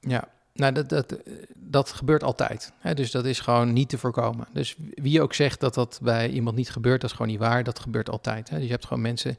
[0.00, 1.16] ja, nou, dat, dat,
[1.54, 2.72] dat gebeurt altijd.
[2.78, 2.94] Hè?
[2.94, 4.46] Dus dat is gewoon niet te voorkomen.
[4.52, 7.64] Dus wie ook zegt dat dat bij iemand niet gebeurt, dat is gewoon niet waar.
[7.64, 8.48] Dat gebeurt altijd.
[8.48, 8.56] Hè?
[8.56, 9.38] Dus je hebt gewoon mensen.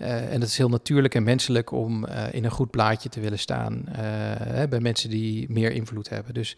[0.00, 3.20] Uh, en het is heel natuurlijk en menselijk om uh, in een goed plaatje te
[3.20, 6.34] willen staan hè, bij mensen die meer invloed hebben.
[6.34, 6.56] Dus,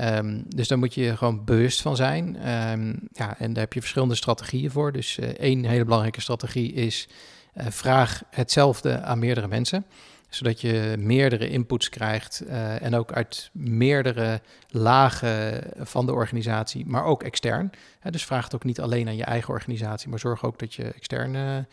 [0.00, 2.48] um, dus daar moet je gewoon bewust van zijn.
[2.70, 4.92] Um, ja, en daar heb je verschillende strategieën voor.
[4.92, 7.08] Dus één hele belangrijke strategie is
[7.54, 9.84] vraag hetzelfde aan meerdere mensen
[10.30, 17.04] zodat je meerdere inputs krijgt uh, en ook uit meerdere lagen van de organisatie, maar
[17.04, 17.70] ook extern.
[18.10, 20.92] dus vraag het ook niet alleen aan je eigen organisatie, maar zorg ook dat je
[20.92, 21.66] externe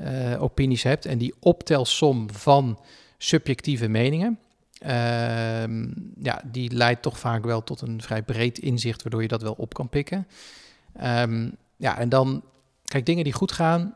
[0.00, 1.06] uh, opinies hebt.
[1.06, 2.80] En die optelsom van
[3.18, 4.38] subjectieve meningen,
[4.82, 4.88] uh,
[6.22, 9.54] ja, die leidt toch vaak wel tot een vrij breed inzicht, waardoor je dat wel
[9.56, 10.26] op kan pikken.
[11.02, 12.42] Um, ja, en dan,
[12.84, 13.94] kijk, dingen die goed gaan,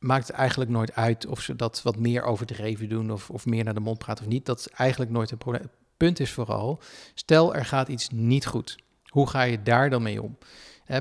[0.00, 3.64] maakt het eigenlijk nooit uit of ze dat wat meer overdreven doen of, of meer
[3.64, 4.46] naar de mond praten of niet.
[4.46, 5.70] Dat is eigenlijk nooit een probleem.
[5.96, 6.80] Punt is vooral,
[7.14, 8.78] stel er gaat iets niet goed.
[9.04, 10.38] Hoe ga je daar dan mee om?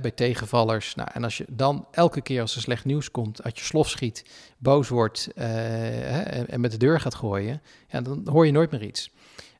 [0.01, 0.95] bij tegenvallers.
[0.95, 3.89] Nou, en als je dan elke keer als er slecht nieuws komt, uit je slof
[3.89, 4.25] schiet,
[4.57, 8.83] boos wordt uh, en met de deur gaat gooien, ja, dan hoor je nooit meer
[8.83, 9.11] iets.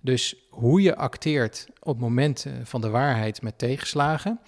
[0.02, 4.40] Dus hoe je acteert op momenten van de waarheid met tegenslagen,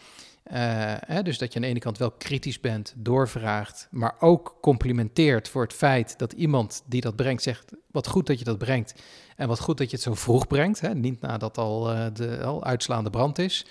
[1.05, 5.49] hè, dus dat je aan de ene kant wel kritisch bent, doorvraagt, maar ook complimenteert
[5.49, 8.93] voor het feit dat iemand die dat brengt zegt: wat goed dat je dat brengt
[9.35, 12.43] en wat goed dat je het zo vroeg brengt, hè, niet nadat al uh, de
[12.43, 13.65] al uitslaande brand is.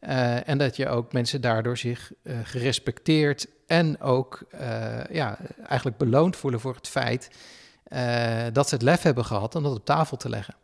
[0.00, 4.46] Uh, en dat je ook mensen daardoor zich gerespecteerd en ook
[5.10, 7.30] ja, eigenlijk beloond voelen voor het feit
[8.52, 10.54] dat ze het lef hebben gehad om dat op tafel te leggen.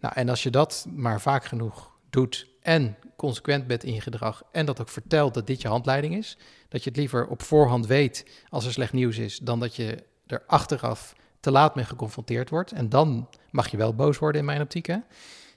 [0.00, 4.66] Nou, en als je dat maar vaak genoeg doet en consequent bent in gedrag en
[4.66, 6.36] dat ook vertelt dat dit je handleiding is,
[6.68, 10.04] dat je het liever op voorhand weet als er slecht nieuws is, dan dat je
[10.26, 12.72] er achteraf te laat mee geconfronteerd wordt.
[12.72, 14.86] En dan mag je wel boos worden in mijn optiek.
[14.86, 14.96] Hè?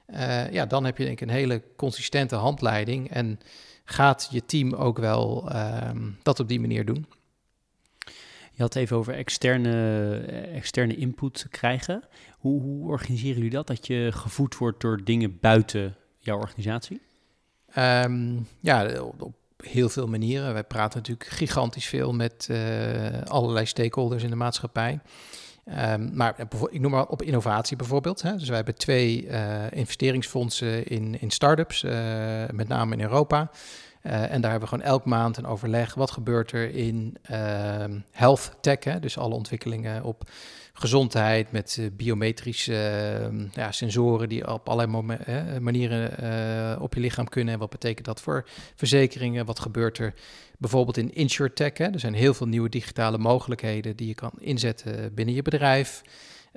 [0.05, 3.09] Eh, ja, dan heb je denk ik een hele consistente handleiding.
[3.09, 3.39] En
[3.85, 7.05] gaat je team ook wel ehm, dat op die manier doen.
[8.55, 10.17] Je had even over externe,
[10.53, 12.03] externe input krijgen.
[12.37, 13.67] Hoe, hoe organiseren jullie dat?
[13.67, 17.01] Dat je gevoed wordt door dingen buiten jouw organisatie?
[17.73, 20.53] Ehm, ja, op, heel veel manieren.
[20.53, 22.57] Wij praten natuurlijk gigantisch veel met uh,
[23.23, 24.99] allerlei stakeholders in de maatschappij.
[25.89, 26.35] Um, maar
[26.69, 28.21] ik noem maar op innovatie bijvoorbeeld.
[28.21, 28.35] Hè.
[28.35, 31.91] Dus wij hebben twee uh, investeringsfondsen in, in start-ups, uh,
[32.51, 33.51] met name in Europa.
[34.01, 35.93] En daar hebben we gewoon elk maand een overleg.
[35.93, 38.83] Wat gebeurt er in ehm, health tech?
[38.83, 38.99] Hè?
[38.99, 40.29] Dus alle ontwikkelingen op
[40.73, 47.29] gezondheid met uh, biometrische uh, ja, sensoren die op allerlei manieren eh, op je lichaam
[47.29, 47.53] kunnen.
[47.53, 49.45] En wat betekent dat voor verzekeringen?
[49.45, 50.13] Wat gebeurt er
[50.57, 51.77] bijvoorbeeld in InsurTech?
[51.77, 51.85] Hè?
[51.85, 56.01] Er zijn heel veel nieuwe digitale mogelijkheden die je kan inzetten binnen je bedrijf.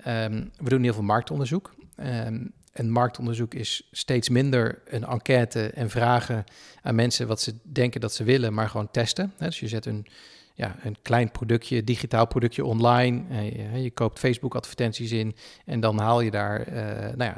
[0.06, 1.74] Um, we doen heel veel marktonderzoek.
[2.00, 6.44] Um, en marktonderzoek is steeds minder een enquête en vragen
[6.82, 9.32] aan mensen wat ze denken dat ze willen, maar gewoon testen.
[9.38, 10.06] Dus je zet een,
[10.56, 13.42] ja, een klein productje, digitaal productje online.
[13.44, 17.32] Je, je koopt Facebook-advertenties in en dan haal je daar uh, nou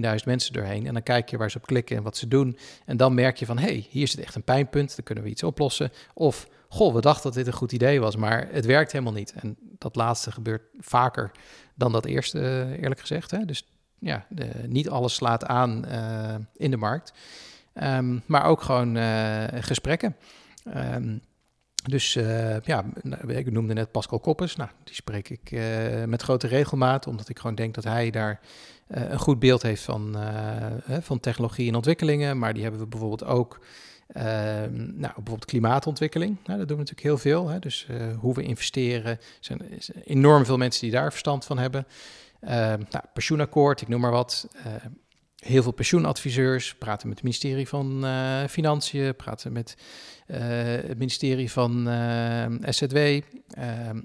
[0.00, 0.86] ja, 10.000 mensen doorheen.
[0.86, 2.58] En dan kijk je waar ze op klikken en wat ze doen.
[2.84, 5.30] En dan merk je van, hé, hey, hier zit echt een pijnpunt, dan kunnen we
[5.30, 5.90] iets oplossen.
[6.14, 9.32] Of, goh, we dachten dat dit een goed idee was, maar het werkt helemaal niet.
[9.32, 11.30] En dat laatste gebeurt vaker
[11.74, 13.30] dan dat eerste, eerlijk gezegd.
[13.30, 13.44] Hè?
[13.44, 13.66] Dus
[13.98, 15.86] ja, de, niet alles slaat aan
[16.56, 17.12] in de markt.
[17.74, 18.96] Um, maar ook gewoon
[19.62, 20.16] gesprekken.
[20.76, 21.22] Um,
[21.82, 24.56] dus uh, ja, nou, ik noemde net Pascal Koppers.
[24.56, 25.60] Nou, die spreek ik
[26.06, 28.40] met grote regelmaat, omdat ik gewoon denk dat hij daar
[28.86, 30.16] een goed beeld heeft van,
[31.00, 32.38] van technologie en ontwikkelingen.
[32.38, 33.60] Maar die hebben we bijvoorbeeld ook
[34.12, 36.36] nou, bijvoorbeeld klimaatontwikkeling.
[36.44, 37.48] Nou, dat doen we natuurlijk heel veel.
[37.48, 37.58] Hè.
[37.58, 37.86] Dus
[38.18, 39.10] hoe we investeren.
[39.10, 39.60] Er zijn
[40.04, 41.86] enorm veel mensen die daar verstand van hebben.
[42.90, 44.48] Nou, pensioenakkoord, ik noem maar wat.
[45.42, 49.76] Uh, heel veel pensioenadviseurs, praten met het ministerie van uh, Financiën, praten met
[50.32, 51.88] het ministerie van
[52.62, 53.20] SZW,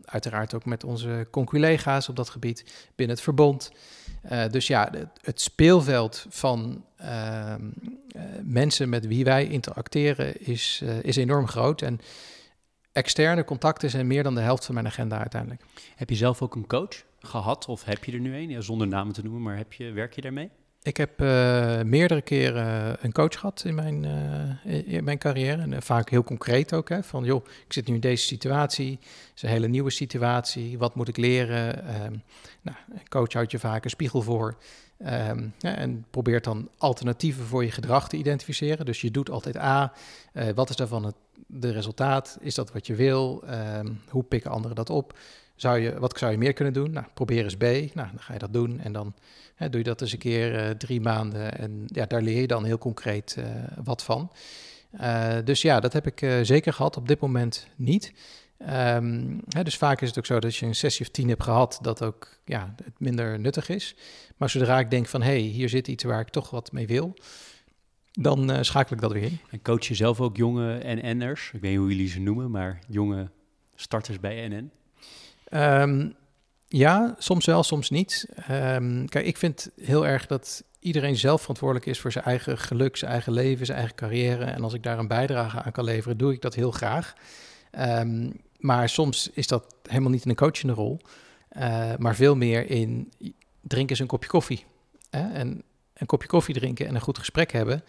[0.05, 3.71] uiteraard ook met onze conculega's op dat gebied binnen het verbond.
[4.51, 6.83] dus ja, het, speelveld van
[8.43, 11.81] mensen met wie wij interacteren is, is enorm groot.
[11.81, 11.99] En
[12.91, 15.61] externe contacten zijn meer dan de helft van mijn agenda uiteindelijk.
[15.95, 17.03] Heb je zelf ook een coach?
[17.25, 17.67] gehad?
[17.67, 18.63] Of heb je er nu een?
[18.63, 20.49] Zonder namen te noemen, maar heb je, werk je daarmee?
[20.85, 24.03] Ik heb uh, meerdere keren een coach gehad in mijn,
[24.65, 25.61] uh, in mijn carrière.
[25.61, 26.89] En uh, vaak heel concreet ook.
[26.89, 28.91] Hè, van joh, ik zit nu in deze situatie.
[29.01, 30.77] Het is een hele nieuwe situatie.
[30.77, 31.77] Wat moet ik leren?
[32.03, 32.23] Um,
[32.61, 34.57] nou, een coach houdt je vaak een spiegel voor.
[35.57, 38.85] Ja, en probeert dan alternatieven voor je gedrag te identificeren.
[38.85, 39.93] Dus je doet altijd A.
[40.55, 41.15] wat is daarvan het
[41.47, 42.37] de resultaat?
[42.41, 43.43] Is dat wat je wil?
[43.77, 45.17] Um, hoe pikken anderen dat op?
[45.55, 46.91] Zou je, wat zou je meer kunnen doen?
[46.91, 47.63] Nou, probeer eens B.
[47.63, 49.13] Nou, dan ga je dat doen en dan
[49.55, 51.57] hè, doe je dat eens een keer uh, drie maanden.
[51.57, 53.45] En ja, daar leer je dan heel concreet uh,
[53.83, 54.31] wat van.
[55.01, 56.97] Uh, dus ja, dat heb ik zeker gehad.
[56.97, 58.13] Op dit moment niet.
[58.59, 61.29] Um, hè, dus vaak is het ook zo dat als je een sessie of tien
[61.29, 63.95] hebt gehad, dat ook ja, het minder nuttig is.
[64.37, 66.87] Maar zodra ik denk van, hé, hey, hier zit iets waar ik toch wat mee
[66.87, 67.13] wil,
[68.11, 69.39] dan schakel ik dat weer in.
[69.51, 71.51] En coach je zelf ook jonge NN'ers?
[71.53, 73.29] Ik weet niet hoe jullie ze noemen, maar jonge
[73.75, 74.71] starters bij NN?
[75.57, 76.15] Um,
[76.67, 78.27] ja, soms wel, soms niet.
[78.51, 82.97] Um, kijk, ik vind heel erg dat iedereen zelf verantwoordelijk is voor zijn eigen geluk,
[82.97, 84.45] zijn eigen leven, zijn eigen carrière.
[84.45, 87.13] En als ik daar een bijdrage aan kan leveren, doe ik dat heel graag.
[87.79, 90.99] Um, maar soms is dat helemaal niet in een coachende rol,
[91.57, 93.11] uh, maar veel meer in
[93.61, 94.65] drink eens een kopje koffie.
[95.09, 95.33] Hè?
[95.33, 97.83] En een kopje koffie drinken en een goed gesprek hebben.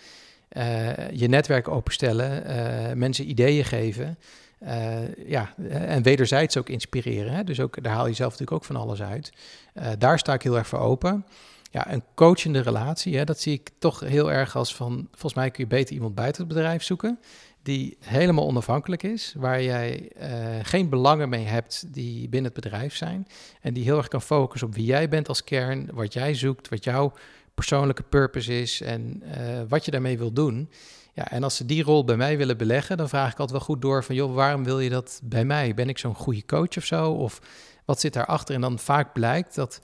[0.52, 4.18] Uh, je netwerk openstellen, uh, mensen ideeën geven.
[4.62, 7.32] Uh, ja, en wederzijds ook inspireren.
[7.32, 7.44] Hè?
[7.44, 9.32] Dus ook, daar haal je zelf natuurlijk ook van alles uit.
[9.74, 11.26] Uh, daar sta ik heel erg voor open.
[11.70, 15.08] Ja, een coachende relatie, hè, dat zie ik toch heel erg als van...
[15.10, 17.18] Volgens mij kun je beter iemand buiten het bedrijf zoeken...
[17.62, 20.26] die helemaal onafhankelijk is, waar jij uh,
[20.62, 23.26] geen belangen mee hebt die binnen het bedrijf zijn...
[23.60, 26.68] en die heel erg kan focussen op wie jij bent als kern, wat jij zoekt,
[26.68, 27.12] wat jouw
[27.54, 28.80] persoonlijke purpose is...
[28.80, 29.22] en
[29.68, 30.68] wat je daarmee wil doen...
[31.16, 33.66] Ja, en als ze die rol bij mij willen beleggen, dan vraag ik altijd wel
[33.66, 35.74] goed door van, joh, waarom wil je dat bij mij?
[35.74, 37.10] Ben ik zo'n goede coach of zo?
[37.10, 37.40] Of
[37.84, 38.54] wat zit daarachter?
[38.54, 39.80] En dan vaak blijkt dat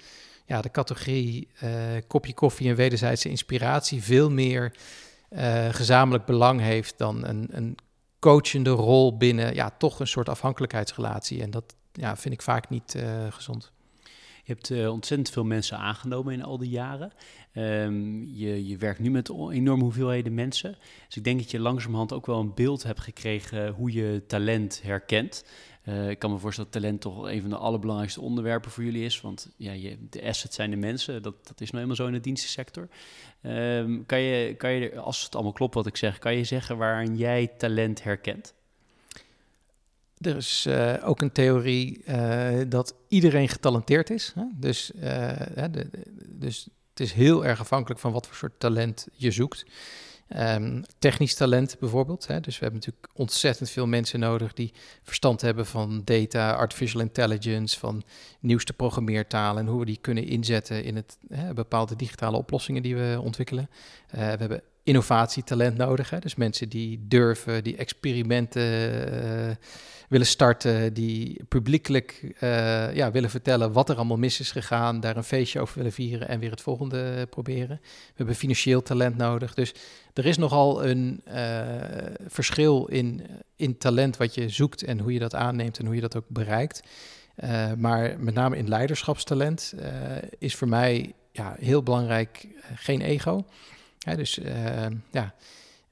[0.46, 1.70] ja, de categorie uh,
[2.06, 4.74] kopje koffie en wederzijdse inspiratie veel meer
[5.30, 7.76] uh, gezamenlijk belang heeft dan een, een
[8.18, 11.42] coachende rol binnen ja, toch een soort afhankelijkheidsrelatie.
[11.42, 13.72] En dat ja, vind ik vaak niet uh, gezond.
[14.44, 17.12] Je hebt uh, ontzettend veel mensen aangenomen in al die jaren.
[17.54, 20.76] Um, je, je werkt nu met enorme hoeveelheden mensen.
[21.06, 24.82] Dus ik denk dat je langzamerhand ook wel een beeld hebt gekregen hoe je talent
[24.82, 25.44] herkent.
[25.84, 29.04] Uh, ik kan me voorstellen dat talent toch een van de allerbelangrijkste onderwerpen voor jullie
[29.04, 29.20] is.
[29.20, 31.22] Want ja, je, de assets zijn de mensen.
[31.22, 32.88] Dat, dat is nou helemaal zo in de dienstensector.
[33.42, 36.76] Um, kan je, kan je, als het allemaal klopt wat ik zeg, kan je zeggen
[36.76, 38.54] waaraan jij talent herkent?
[40.22, 44.32] Er is uh, ook een theorie uh, dat iedereen getalenteerd is.
[44.34, 44.44] Hè?
[44.54, 45.88] Dus, de,
[46.28, 49.64] dus het is heel erg afhankelijk van wat voor soort talent je zoekt.
[50.36, 52.26] Um, technisch talent bijvoorbeeld.
[52.26, 52.40] Hè?
[52.40, 57.78] Dus we hebben natuurlijk ontzettend veel mensen nodig die verstand hebben van data, artificial intelligence,
[57.78, 58.02] van
[58.40, 62.96] nieuwste programmeertalen en hoe we die kunnen inzetten in het, hè, bepaalde digitale oplossingen die
[62.96, 63.68] we ontwikkelen.
[63.70, 66.10] Uh, we hebben innovatietalent nodig.
[66.10, 66.18] Hè?
[66.18, 69.54] Dus mensen die durven, die experimenten uh,
[70.08, 75.16] willen starten, die publiekelijk uh, ja, willen vertellen wat er allemaal mis is gegaan, daar
[75.16, 77.78] een feestje over willen vieren en weer het volgende proberen.
[77.82, 79.54] We hebben financieel talent nodig.
[79.54, 79.74] Dus
[80.12, 81.34] er is nogal een uh,
[82.26, 83.26] verschil in,
[83.56, 86.28] in talent wat je zoekt en hoe je dat aanneemt en hoe je dat ook
[86.28, 86.82] bereikt.
[87.76, 89.74] maar met name in leiderschapstalent
[90.38, 93.44] is voor mij ja, heel belangrijk geen ego.
[94.16, 95.34] Dus uh, ja,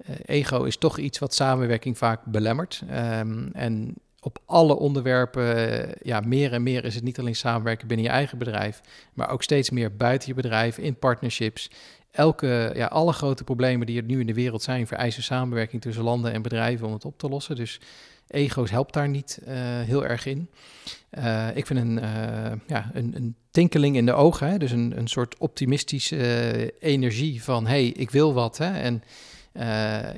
[0.08, 2.82] uh, ego is toch iets wat samenwerking vaak belemmert.
[2.90, 8.06] Um, en op alle onderwerpen, ja, meer en meer is het niet alleen samenwerken binnen
[8.06, 8.80] je eigen bedrijf,
[9.14, 11.70] maar ook steeds meer buiten je bedrijf, in partnerships.
[12.10, 16.04] Elke, ja, alle grote problemen die er nu in de wereld zijn, vereisen samenwerking tussen
[16.04, 17.56] landen en bedrijven om het op te lossen.
[17.56, 17.80] Dus
[18.30, 20.50] ego's helpt daar niet uh, heel erg in.
[21.18, 24.58] Uh, ik vind een, uh, ja, een, een, tinkeling in de ogen, hè?
[24.58, 28.58] dus een, een soort optimistische energie van hey, ik wil wat.
[28.58, 28.80] Hè?
[28.80, 29.02] En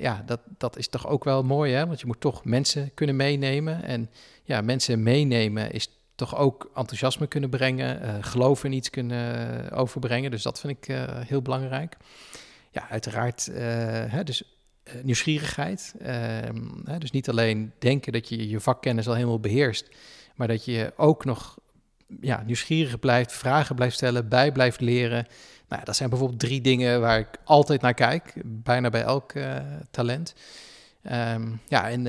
[0.00, 1.86] ja, dat, dat is toch ook wel mooi, hè?
[1.86, 3.84] want je moet toch mensen kunnen meenemen.
[3.84, 4.10] En
[4.44, 10.30] ja, mensen meenemen is toch ook enthousiasme kunnen brengen, geloof in iets kunnen overbrengen.
[10.30, 10.96] Dus dat vind ik
[11.26, 11.96] heel belangrijk.
[12.70, 13.46] Ja, uiteraard,
[14.08, 14.61] hè, dus uh,
[15.02, 15.94] nieuwsgierigheid.
[16.00, 16.08] Uh,
[16.84, 19.88] hè, dus niet alleen denken dat je je vakkennis al helemaal beheerst,
[20.34, 21.58] maar dat je ook nog
[22.20, 25.26] ja, nieuwsgierig blijft, vragen blijft stellen, bij blijft leren.
[25.68, 29.56] Nou, dat zijn bijvoorbeeld drie dingen waar ik altijd naar kijk, bijna bij elk uh,
[29.90, 30.34] talent.
[31.04, 32.06] Um, ja, en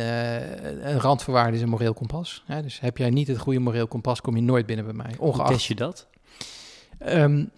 [0.87, 2.43] een randvoorwaarde is een moreel kompas.
[2.45, 2.61] Hè?
[2.61, 5.15] Dus heb jij niet het goede moreel kompas, kom je nooit binnen bij mij.
[5.17, 5.47] Ongeacht.
[5.47, 6.07] Hoe test je dat?
[7.07, 7.51] Um,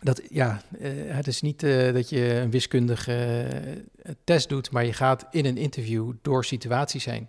[0.00, 3.46] dat, ja, uh, het is niet uh, dat je een wiskundige
[4.06, 7.28] uh, test doet, maar je gaat in een interview door situaties heen.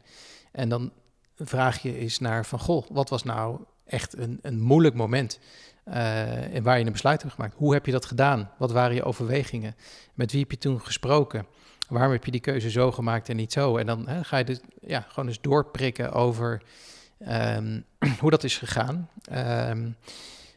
[0.52, 0.92] En dan
[1.38, 5.40] vraag je eens naar van, goh, wat was nou echt een, een moeilijk moment
[5.84, 7.56] en waar je een besluit hebt gemaakt?
[7.58, 8.52] Hoe heb je dat gedaan?
[8.58, 9.76] Wat waren je overwegingen?
[10.14, 11.46] Met wie heb je toen gesproken?
[11.90, 13.78] Waarom heb je die keuze zo gemaakt en niet zo?
[13.78, 16.62] En dan hè, ga je dus ja, gewoon eens doorprikken over
[17.28, 17.86] um,
[18.20, 19.10] hoe dat is gegaan.
[19.70, 19.96] Um,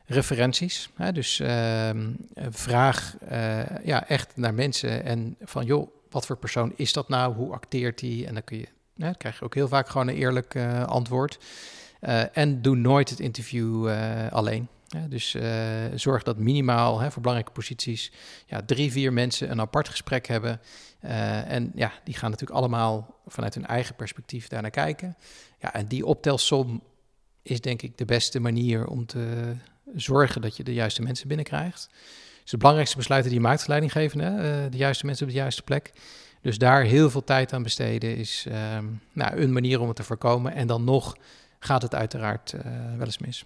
[0.07, 0.88] referenties.
[0.94, 1.12] Hè?
[1.12, 1.90] Dus uh,
[2.50, 7.34] vraag uh, ja, echt naar mensen en van joh, wat voor persoon is dat nou?
[7.34, 8.24] Hoe acteert hij?
[8.26, 11.38] En dan kun je, hè, krijg je ook heel vaak gewoon een eerlijk uh, antwoord.
[12.00, 13.88] Uh, en doe nooit het interview
[14.30, 14.68] alleen.
[15.09, 15.36] Dus
[15.94, 18.12] zorg dat minimaal hè, voor belangrijke posities
[18.46, 20.61] ja, drie, vier mensen een apart gesprek hebben.
[21.46, 25.16] en ja, die gaan natuurlijk allemaal vanuit hun eigen perspectief daar naar kijken.
[25.61, 26.82] Ja, en die optelsom
[27.42, 29.55] is denk ik de beste manier om te,
[29.95, 31.88] zorgen dat je de juiste mensen binnenkrijgt.
[32.42, 35.62] Dus de belangrijkste besluiten die je maakt, leidinggevende, uh, de juiste mensen op de juiste
[35.62, 35.92] plek.
[36.40, 40.03] Dus daar heel veel tijd aan besteden is um, nou, een manier om het te
[40.03, 40.53] voorkomen.
[40.55, 41.16] En dan nog
[41.59, 42.62] gaat het uiteraard uh,
[42.97, 43.45] wel eens mis.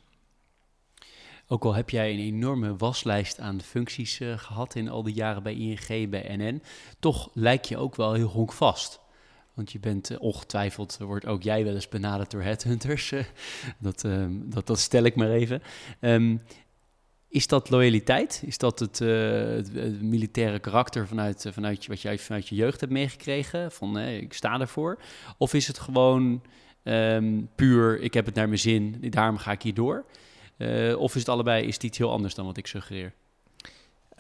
[1.47, 5.43] Ook al heb jij een enorme waslijst aan functies uh, gehad in al die jaren
[5.43, 6.63] bij ING, bij NN,
[6.99, 9.01] toch lijk je ook wel heel honkvast.
[9.59, 13.13] Want je bent uh, ongetwijfeld, wordt ook jij wel eens benaderd door headhunters.
[13.13, 13.25] Uh,
[13.79, 15.63] dat, uh, dat, dat stel ik maar even.
[16.01, 16.43] Um,
[17.29, 18.43] is dat loyaliteit?
[18.47, 23.73] Is dat het, het, militaire karakter vanuit, vanuit wat jij vanuit je jeugd hebt meegekregen?
[23.73, 24.99] Van ik sta ervoor.
[25.39, 26.43] Of is het gewoon
[26.85, 30.05] um, puur, ik heb het naar mijn zin, daarom ga ik hier door?
[30.97, 33.13] of is het allebei, is het iets heel anders dan wat ik suggereer?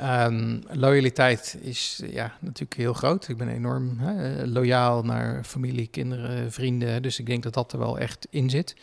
[0.03, 3.29] Um, loyaliteit is ja, natuurlijk heel groot.
[3.29, 7.03] Ik ben enorm hè, loyaal naar familie, kinderen, vrienden.
[7.03, 8.77] Dus ik denk dat dat er wel echt in zit.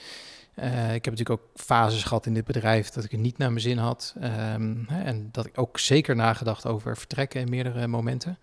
[0.59, 3.49] Uh, ik heb natuurlijk ook fases gehad in dit bedrijf dat ik het niet naar
[3.49, 4.16] mijn zin had.
[4.20, 8.38] Hè, en dat ik ook zeker nagedacht over vertrekken in meerdere momenten.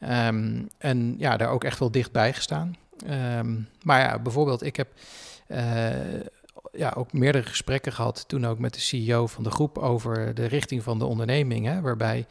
[0.00, 2.76] Um, en ja, daar ook echt wel dichtbij gestaan.
[3.82, 4.88] maar ja, bijvoorbeeld, ik heb
[5.48, 5.88] uh,
[6.76, 10.46] ja, ook meerdere gesprekken gehad, toen ook met de CEO van de groep, over de
[10.46, 11.66] richting van de onderneming.
[11.66, 12.26] Hè, waarbij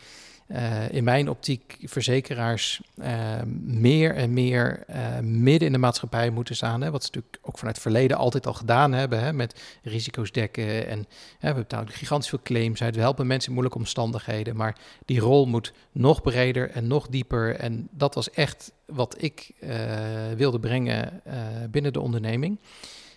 [0.48, 3.08] uh, in mijn optiek verzekeraars uh,
[3.64, 6.82] meer en meer uh, midden in de maatschappij moeten staan.
[6.82, 10.32] Hè, wat ze natuurlijk ook vanuit het verleden altijd al gedaan hebben, hè, met risico's
[10.32, 10.88] dekken.
[10.88, 11.08] En
[11.40, 12.96] hè, we betalen gigantisch veel claims uit.
[12.96, 14.56] We helpen mensen in moeilijke omstandigheden.
[14.56, 17.56] Maar die rol moet nog breder en nog dieper.
[17.56, 19.52] En dat was echt wat ik
[20.36, 21.22] wilde brengen
[21.72, 22.60] binnen de onderneming.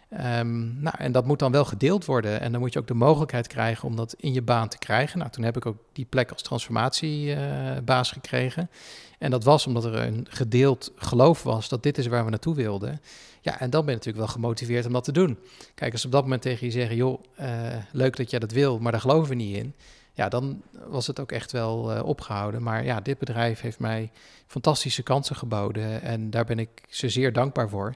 [0.09, 2.40] Ehm, nou, en dat moet dan wel gedeeld worden.
[2.40, 5.18] En dan moet je ook de mogelijkheid krijgen om dat in je baan te krijgen.
[5.18, 8.70] Nou, toen heb ik ook die plek als transformatiebaas gekregen.
[9.18, 12.54] En dat was omdat er een gedeeld geloof was dat dit is waar we naartoe
[12.54, 13.00] wilden.
[13.40, 15.38] Ja, en dan ben je natuurlijk wel gemotiveerd om dat te doen.
[15.74, 17.46] Kijk, als op dat moment tegen je zeggen, joh, uh,
[17.92, 19.74] leuk dat jij dat wil, maar daar geloven we niet in.
[20.12, 22.62] Ja, dan was het ook echt wel uh, opgehouden.
[22.62, 24.11] Maar ja, dit bedrijf heeft mij
[24.46, 27.94] fantastische kansen geboden en daar ben ik ze zeer dankbaar voor.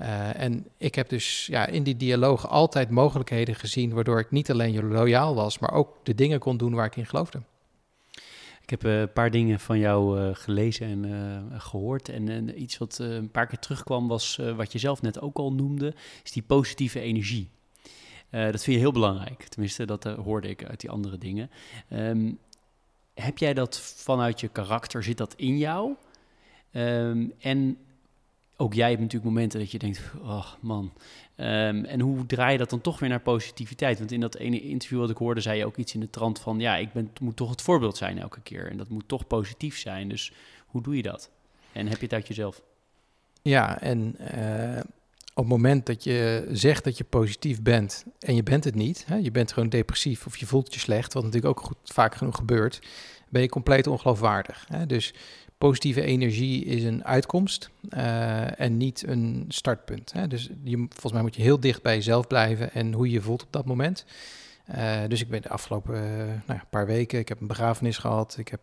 [0.00, 4.50] Uh, en ik heb dus ja, in die dialoog altijd mogelijkheden gezien waardoor ik niet
[4.50, 7.42] alleen loyaal was, maar ook de dingen kon doen waar ik in geloofde.
[8.62, 12.08] Ik heb uh, een paar dingen van jou uh, gelezen en gehoord.
[12.08, 15.52] En, en, iets wat een paar keer terugkwam was wat je zelf net ook al
[15.52, 15.94] noemde,
[16.24, 17.48] is die positieve energie.
[18.30, 19.42] dat vind je heel belangrijk.
[19.42, 21.50] Tenminste, dat hoorde ik uit die andere dingen.
[21.92, 22.38] Um,
[23.14, 25.02] heb jij dat vanuit je karakter?
[25.02, 25.94] Zit dat in jou?
[26.72, 27.78] Um, en
[28.60, 30.92] ook jij hebt natuurlijk momenten dat je denkt, oh man.
[31.36, 33.98] Um, en hoe draai je dat dan toch weer naar positiviteit?
[33.98, 36.40] Want in dat ene interview wat ik hoorde, zei je ook iets in de trant
[36.40, 38.70] van, ja, ik ben, moet toch het voorbeeld zijn elke keer.
[38.70, 40.08] En dat moet toch positief zijn.
[40.08, 40.32] Dus
[40.66, 41.30] hoe doe je dat?
[41.72, 42.62] En heb je het uit jezelf?
[43.42, 44.80] Ja, en uh,
[45.40, 49.04] op het moment dat je zegt dat je positief bent en je bent het niet,
[49.06, 52.14] hè, je bent gewoon depressief of je voelt je slecht, wat natuurlijk ook goed, vaak
[52.14, 52.80] genoeg gebeurt,
[53.28, 54.66] ben je compleet ongeloofwaardig.
[54.68, 54.86] Hè?
[54.86, 55.14] Dus
[55.58, 60.12] positieve energie is een uitkomst uh, en niet een startpunt.
[60.12, 60.26] Hè?
[60.26, 63.20] Dus je, volgens mij moet je heel dicht bij jezelf blijven en hoe je je
[63.20, 64.04] voelt op dat moment.
[64.74, 68.36] Uh, dus ik ben de afgelopen uh, nou paar weken, ik heb een begrafenis gehad,
[68.38, 68.60] ik heb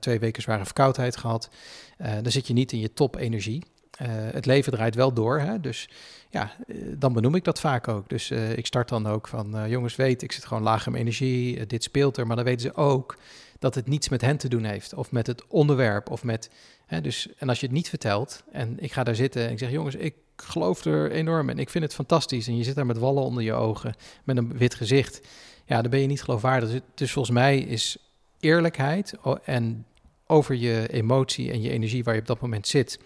[0.00, 1.50] twee weken zware verkoudheid gehad.
[1.98, 3.62] dan zit je niet in je top energie.
[4.08, 5.60] Het leven draait wel door, hè?
[5.60, 5.88] dus
[6.28, 6.52] ja,
[6.96, 8.08] dan benoem ik dat vaak ook.
[8.08, 11.66] Dus ik start dan ook van, jongens weet, ik zit gewoon laag in mijn energie,
[11.66, 13.16] dit speelt er, maar dan weten ze ook
[13.60, 14.94] dat het niets met hen te doen heeft.
[14.94, 16.10] Of met het onderwerp.
[16.10, 16.50] Of met.
[16.86, 18.42] Hè, dus, en als je het niet vertelt.
[18.52, 21.70] En ik ga daar zitten en ik zeg: jongens, ik geloof er enorm en ik
[21.70, 22.46] vind het fantastisch.
[22.46, 23.94] En je zit daar met wallen onder je ogen.
[24.24, 25.20] Met een wit gezicht.
[25.64, 26.70] Ja, dan ben je niet geloofwaardig.
[26.70, 27.96] Dus, dus volgens mij is
[28.40, 29.86] eerlijkheid en
[30.26, 32.98] over je emotie en je energie waar je op dat moment zit.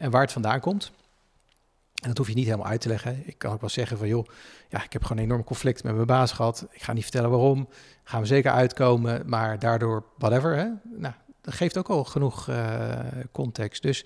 [0.00, 0.92] En waar het vandaan komt.
[2.02, 3.22] En dat hoef je niet helemaal uit te leggen.
[3.24, 4.26] Ik kan ook wel zeggen van joh,
[4.68, 6.66] ja, ik heb gewoon een enorm conflict met mijn baas gehad.
[6.70, 7.68] Ik ga niet vertellen waarom.
[8.04, 10.56] Gaan we zeker uitkomen, maar daardoor whatever.
[10.56, 10.68] Hè?
[10.96, 12.98] Nou, dat geeft ook al genoeg uh,
[13.32, 13.82] context.
[13.82, 14.04] Dus,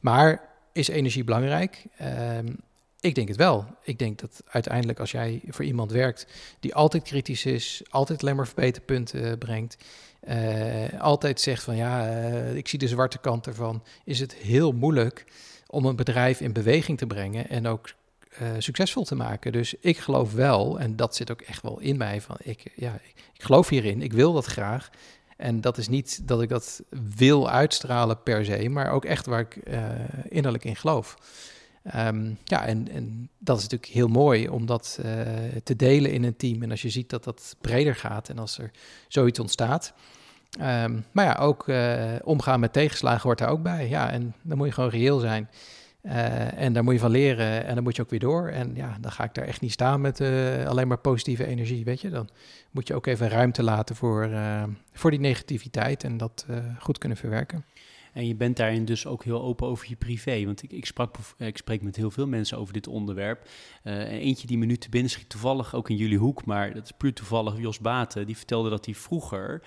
[0.00, 1.84] maar is energie belangrijk?
[2.02, 2.56] Um,
[3.00, 3.66] ik denk het wel.
[3.82, 6.26] Ik denk dat uiteindelijk als jij voor iemand werkt
[6.60, 9.76] die altijd kritisch is, altijd alleen maar verbeterpunten uh, brengt,
[10.28, 12.06] uh, altijd zegt van ja,
[12.54, 15.24] ik zie de zwarte kant ervan, is het heel moeilijk
[15.66, 17.92] om een bedrijf in beweging te brengen en ook
[18.42, 19.52] uh, succesvol te maken.
[19.52, 22.98] Dus ik geloof wel, en dat zit ook echt wel in mij, van ik, ja,
[23.34, 24.90] ik geloof hierin, ik wil dat graag.
[25.36, 26.82] En dat is niet dat ik dat
[27.16, 29.56] wil uitstralen per se, maar ook echt waar ik
[30.28, 31.16] innerlijk in geloof.
[31.94, 35.20] Um, ja, en, en dat is natuurlijk heel mooi om dat uh,
[35.62, 36.62] te delen in een team.
[36.62, 38.70] En als je ziet dat dat breder gaat en als er
[39.08, 39.92] zoiets ontstaat.
[40.60, 43.88] Um, maar ja, ook uh, omgaan met tegenslagen hoort daar ook bij.
[43.88, 45.50] Ja, en dan moet je gewoon reëel zijn.
[46.02, 48.48] Uh, en daar moet je van leren en dan moet je ook weer door.
[48.48, 50.20] En ja, dan ga ik daar echt niet staan met
[50.66, 52.10] alleen maar positieve energie, weet je.
[52.10, 52.28] Dan
[52.70, 54.30] moet je ook even ruimte laten voor,
[54.92, 56.46] voor die negativiteit en dat
[56.78, 57.64] goed kunnen verwerken.
[58.16, 60.44] En je bent daarin dus ook heel open over je privé.
[60.44, 63.48] Want ik, ik, sprak, ik spreek met heel veel mensen over dit onderwerp.
[63.82, 66.84] en eentje die me nu te binnen schiet, toevallig ook in jullie hoek, maar dat
[66.84, 69.62] is puur toevallig, Jos Baten, die vertelde dat hij vroeger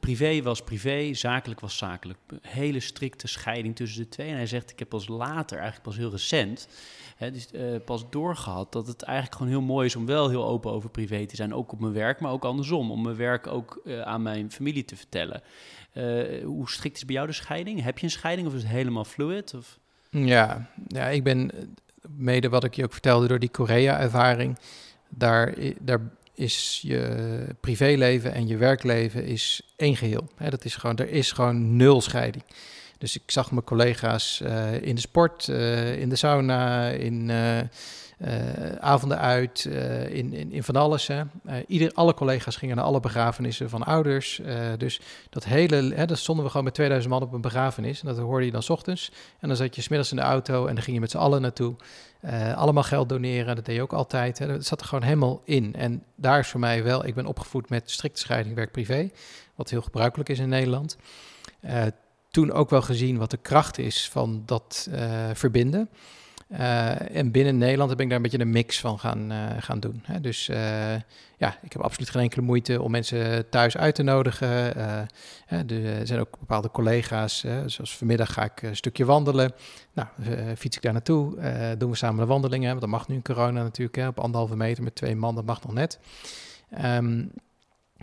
[0.00, 2.18] privé was privé, zakelijk was zakelijk.
[2.40, 4.28] hele strikte scheiding tussen de twee.
[4.28, 6.68] En hij zegt, ik heb pas later, eigenlijk pas heel recent,
[7.16, 7.48] hè, dus,
[7.84, 11.26] pas doorgehad dat het eigenlijk gewoon heel mooi is om wel heel open over privé
[11.26, 11.54] te zijn.
[11.54, 12.90] Ook op mijn werk, maar ook andersom.
[12.90, 15.42] Om mijn werk ook aan mijn familie te vertellen.
[15.94, 17.82] Uh, hoe strikt is bij jou de scheiding?
[17.82, 19.54] Heb je een scheiding of is het helemaal fluid?
[19.54, 19.78] Of?
[20.10, 21.50] Ja, ja, ik ben
[22.08, 24.58] mede wat ik je ook vertelde door die Korea-ervaring.
[25.08, 26.00] Daar, daar
[26.34, 30.28] is je privéleven en je werkleven is één geheel.
[30.48, 32.44] dat is gewoon, er is gewoon nul scheiding.
[32.98, 35.48] Dus ik zag mijn collega's uh, in de sport,
[35.98, 37.30] in de sauna, in
[38.78, 39.64] avonden uit,
[40.10, 41.06] in, in, in, van alles.
[41.06, 41.22] Hè.
[41.66, 44.40] ieder, alle collega's gingen naar alle begrafenissen van ouders.
[44.78, 45.00] dus
[45.30, 48.00] dat hele, hè, dat stonden we gewoon met 2000 man op een begrafenis.
[48.00, 49.12] En dat hoorde je dan s ochtends.
[49.40, 51.42] En dan zat je smiddags in de auto en dan ging je met z'n allen
[51.42, 51.74] naartoe.
[52.54, 54.38] allemaal geld doneren, dat deed je ook altijd.
[54.38, 54.46] Hè.
[54.46, 55.74] Dat zat er gewoon helemaal in.
[55.74, 59.10] En daar is voor mij wel, ik ben opgevoed met strikte scheiding werk-privé.
[59.54, 60.96] Wat heel gebruikelijk is in Nederland
[62.34, 65.88] toen ook wel gezien wat de kracht is van dat uh, verbinden.
[66.58, 69.80] Uh, en binnen Nederland heb ik daar een beetje een mix van gaan, uh, gaan
[69.80, 70.02] doen.
[70.04, 70.20] Hè.
[70.20, 70.56] Dus uh,
[71.36, 74.76] ja, ik heb absoluut geen enkele moeite om mensen thuis uit te nodigen.
[75.46, 79.52] er zijn ook bepaalde collega's, zoals vanmiddag ga ik een stukje wandelen.
[79.92, 80.08] Nou,
[80.56, 81.36] fiets ik daar naartoe,
[81.78, 82.68] doen we samen de wandelingen.
[82.68, 85.44] Want dat mag nu in corona natuurlijk, hè, op anderhalve meter met twee man, dat
[85.44, 85.98] mag nog net.
[86.84, 87.30] Um,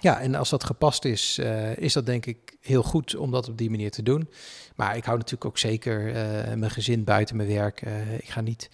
[0.02, 3.49] ja, en als dat gepast is, uh, is dat denk ik heel goed om dat
[3.49, 4.30] op die manier te doen.
[4.76, 6.14] Maar ik hou natuurlijk ook zeker uh,
[6.54, 7.82] mijn gezin buiten mijn werk.
[7.82, 8.70] Uh, ik ga niet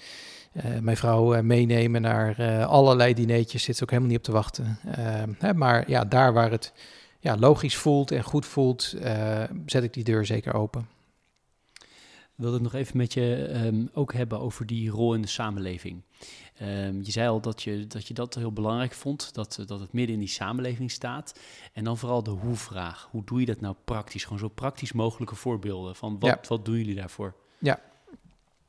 [0.82, 4.80] mijn vrouw meenemen naar allerlei dineetjes, zit ze ook helemaal niet op te wachten.
[5.40, 6.74] Hè, maar ja, daar waar het
[7.20, 8.96] ja, logisch voelt en goed voelt,
[9.66, 10.88] zet ik die deur zeker open.
[12.38, 15.28] Ik wilde het nog even met je um, ook hebben over die rol in de
[15.28, 16.02] samenleving.
[16.62, 19.94] Um, je zei al dat je, dat je dat heel belangrijk vond, dat, dat het
[19.94, 21.40] midden in die samenleving staat.
[21.74, 23.08] En dan vooral de hoe-vraag.
[23.12, 24.24] Hoe doe je dat nou praktisch?
[24.24, 26.40] Gewoon zo praktisch mogelijke voorbeelden van wat, ja.
[26.48, 27.36] wat doen jullie daarvoor?
[27.60, 27.80] Ja.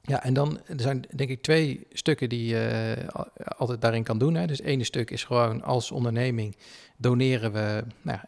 [0.03, 4.19] Ja, en dan er zijn denk ik twee stukken die je uh, altijd daarin kan
[4.19, 4.35] doen.
[4.35, 4.47] Hè.
[4.47, 6.57] Dus het ene stuk is gewoon als onderneming
[6.97, 8.19] doneren we nou,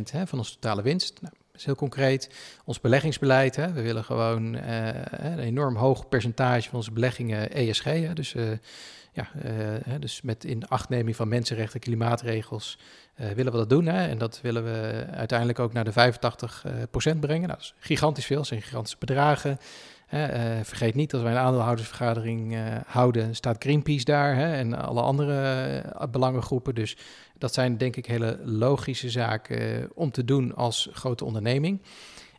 [0.00, 1.20] 1% hè, van onze totale winst.
[1.20, 2.30] Nou, is heel concreet.
[2.64, 7.84] Ons beleggingsbeleid, hè, we willen gewoon uh, een enorm hoog percentage van onze beleggingen ESG.
[7.84, 8.50] Hè, dus, uh,
[9.12, 12.78] ja, uh, dus met in achtneming van mensenrechten, klimaatregels
[13.34, 13.86] willen we dat doen.
[13.86, 17.48] Hè, en dat willen we uiteindelijk ook naar de 85% brengen.
[17.48, 19.58] Nou, dat is gigantisch veel, dat zijn gigantische bedragen.
[20.62, 22.56] Vergeet niet, als wij een aandeelhoudersvergadering
[22.86, 26.74] houden, staat Greenpeace daar en alle andere belangengroepen.
[26.74, 26.96] Dus
[27.38, 31.82] dat zijn denk ik hele logische zaken eh, om te doen als grote onderneming.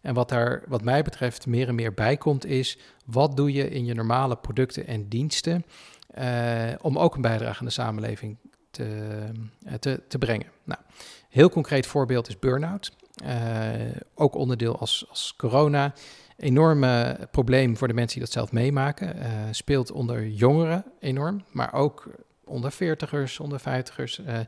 [0.02, 3.70] En wat daar, wat mij betreft, meer en meer bij komt, is wat doe je
[3.70, 5.66] in je normale producten en diensten
[6.18, 8.38] uh, om ook een bijdrage aan de samenleving
[8.72, 9.10] te,
[9.68, 10.48] uh, te, te brengen.
[10.64, 10.80] Nou,
[11.30, 12.92] heel concreet voorbeeld is burn-out.
[14.16, 15.94] Ook onderdeel als, als corona.
[16.38, 19.16] Enorme probleem voor de mensen die dat zelf meemaken.
[19.52, 22.10] speelt onder jongeren enorm, maar ook
[22.50, 24.26] onder 40ers, onder 50ers.
[24.26, 24.40] Uh,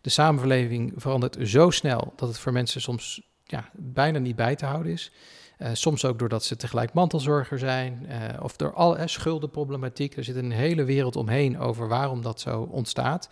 [0.00, 4.66] de samenleving verandert zo snel dat het voor mensen soms ja, bijna niet bij te
[4.66, 5.12] houden is.
[5.58, 10.16] Uh, soms ook doordat ze tegelijk mantelzorger zijn uh, of door alle schuldenproblematiek.
[10.16, 13.28] Er zit een hele wereld omheen over waarom dat zo ontstaat.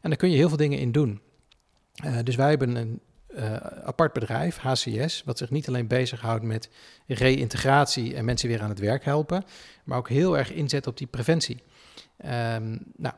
[0.00, 1.20] En daar kun je heel veel dingen in doen.
[2.24, 3.00] dus wij hebben een
[3.84, 6.70] apart bedrijf, HCS, wat zich niet alleen bezighoudt met
[7.06, 9.44] reïntegratie en mensen weer aan het werk helpen,
[9.84, 11.62] maar ook heel erg inzet op die preventie.
[12.24, 13.14] Um, nou,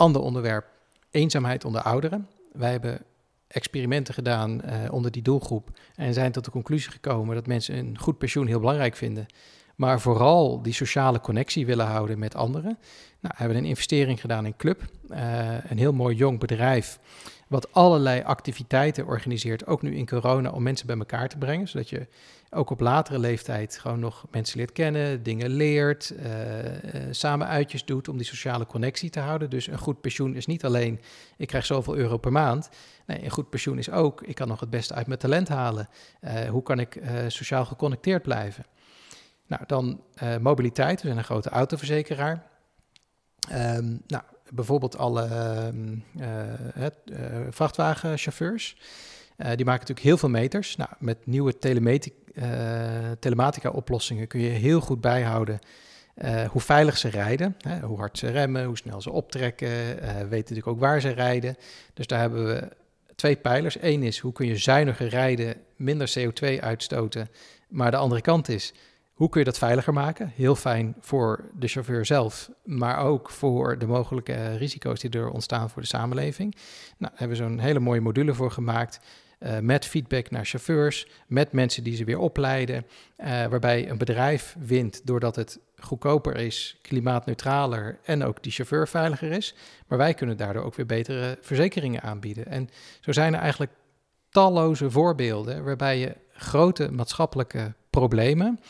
[0.00, 0.66] Ander onderwerp,
[1.10, 2.28] eenzaamheid onder ouderen.
[2.52, 3.02] Wij hebben
[3.46, 7.98] experimenten gedaan uh, onder die doelgroep en zijn tot de conclusie gekomen dat mensen een
[7.98, 9.26] goed pensioen heel belangrijk vinden,
[9.76, 12.78] maar vooral die sociale connectie willen houden met anderen.
[13.20, 15.18] Nou, hebben een investering gedaan in Club, uh,
[15.68, 16.98] een heel mooi jong bedrijf
[17.50, 21.88] wat allerlei activiteiten organiseert, ook nu in corona, om mensen bij elkaar te brengen, zodat
[21.88, 22.06] je
[22.50, 26.26] ook op latere leeftijd gewoon nog mensen leert kennen, dingen leert, uh,
[27.10, 29.50] samen uitjes doet om die sociale connectie te houden.
[29.50, 31.00] Dus een goed pensioen is niet alleen
[31.36, 32.68] ik krijg zoveel euro per maand.
[33.06, 35.88] Nee, een goed pensioen is ook ik kan nog het beste uit mijn talent halen.
[36.20, 38.64] Uh, hoe kan ik sociaal geconnecteerd blijven?
[39.46, 40.00] Nou, dan
[40.40, 41.00] mobiliteit.
[41.00, 42.46] We zijn een grote autoverzekeraar.
[43.52, 44.22] Um, nou,
[44.52, 45.28] bijvoorbeeld alle
[46.16, 46.24] uh,
[47.50, 48.76] vrachtwagenchauffeurs.
[49.36, 50.76] die maken natuurlijk heel veel meters.
[50.76, 51.58] Nou, met nieuwe
[53.18, 55.58] telematica-oplossingen kun je heel goed bijhouden
[56.50, 59.68] hoe veilig ze rijden, hè, hoe hard ze remmen, hoe snel ze optrekken.
[60.04, 61.56] weten natuurlijk ook waar ze rijden.
[61.94, 62.68] Dus daar hebben we
[63.20, 63.76] twee pijlers.
[63.80, 67.28] Eén is hoe kun je zuiniger rijden, minder CO2 uitstoten.
[67.68, 68.72] Maar de andere kant is
[69.20, 70.32] hoe kun je dat veiliger maken?
[70.34, 75.70] Heel fijn voor de chauffeur zelf, maar ook voor de mogelijke risico's die er ontstaan
[75.70, 76.54] voor de samenleving.
[76.54, 76.64] Nou,
[76.98, 79.00] daar hebben we zo'n hele mooie module voor gemaakt.
[79.40, 82.86] Uh, met feedback naar chauffeurs, met mensen die ze weer opleiden,
[83.18, 89.32] uh, waarbij een bedrijf wint doordat het goedkoper is, klimaatneutraler en ook die chauffeur veiliger
[89.32, 89.54] is.
[89.86, 92.46] Maar wij kunnen daardoor ook weer betere verzekeringen aanbieden.
[92.46, 92.68] En
[93.00, 93.72] zo zijn er eigenlijk
[94.30, 98.60] talloze voorbeelden waarbij je grote maatschappelijke problemen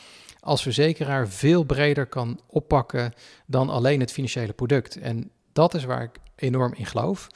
[0.41, 3.12] als verzekeraar veel breder kan oppakken
[3.47, 4.97] dan alleen het financiële product.
[4.97, 7.28] En dat is waar ik enorm in geloof.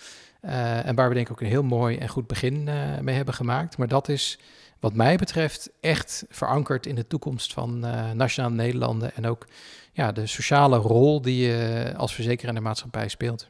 [0.42, 3.14] Uh, en waar we denk ik ook een heel mooi en goed begin uh, mee
[3.14, 3.78] hebben gemaakt.
[3.78, 4.38] Maar dat is
[4.80, 9.14] wat mij betreft echt verankerd in de toekomst van uh, Nationale Nederlanden.
[9.14, 9.46] En ook
[9.92, 13.46] ja, de sociale rol die je als verzekeraar in de maatschappij speelt.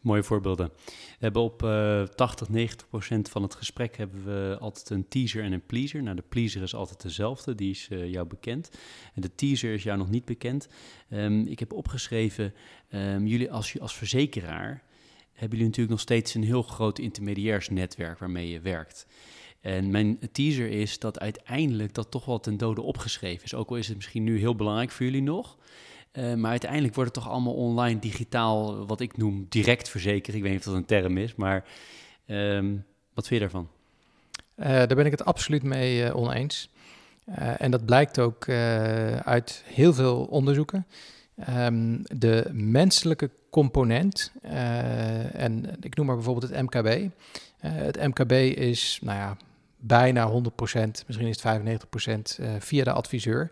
[0.00, 0.70] Mooie voorbeelden.
[0.86, 5.42] We hebben op uh, 80, 90 procent van het gesprek hebben we altijd een teaser
[5.42, 6.02] en een pleaser.
[6.02, 8.70] Nou, de pleaser is altijd dezelfde, die is uh, jou bekend.
[9.14, 10.68] En de teaser is jou nog niet bekend.
[11.10, 12.54] Um, ik heb opgeschreven,
[12.90, 14.82] um, jullie als, als verzekeraar
[15.32, 19.06] hebben jullie natuurlijk nog steeds een heel groot intermediairsnetwerk waarmee je werkt.
[19.60, 23.54] En mijn teaser is dat uiteindelijk dat toch wel ten dode opgeschreven is.
[23.54, 25.58] Ook al is het misschien nu heel belangrijk voor jullie nog.
[26.12, 30.36] Uh, maar uiteindelijk wordt het toch allemaal online, digitaal, wat ik noem direct verzekeren.
[30.36, 31.64] Ik weet niet of dat een term is, maar
[32.26, 32.84] um,
[33.14, 33.68] wat vind je daarvan?
[34.56, 36.70] Uh, daar ben ik het absoluut mee uh, oneens.
[37.58, 38.48] en dat blijkt ook
[39.24, 40.86] uit heel veel onderzoeken.
[41.48, 44.32] Um, de menselijke component,
[45.32, 47.08] en ik noem maar bijvoorbeeld het MKB.
[47.58, 49.36] het MKB is, nou ja,
[49.76, 50.32] bijna 100%,
[51.06, 51.60] misschien is het
[52.38, 53.50] 95% via de adviseur.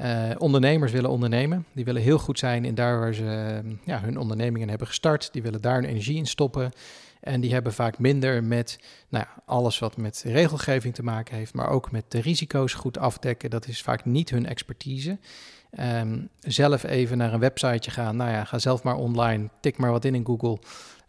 [0.00, 1.66] Uh, ondernemers willen ondernemen.
[1.72, 5.32] Die willen heel goed zijn in daar waar ze ja, hun ondernemingen hebben gestart.
[5.32, 6.72] Die willen daar hun energie in stoppen.
[7.20, 8.78] En die hebben vaak minder met
[9.08, 12.98] nou ja, alles wat met regelgeving te maken heeft, maar ook met de risico's goed
[12.98, 13.50] afdekken.
[13.50, 15.18] Dat is vaak niet hun expertise.
[15.80, 18.16] Um, zelf even naar een websiteje gaan.
[18.16, 20.58] Nou ja, ga zelf maar online, tik maar wat in in Google.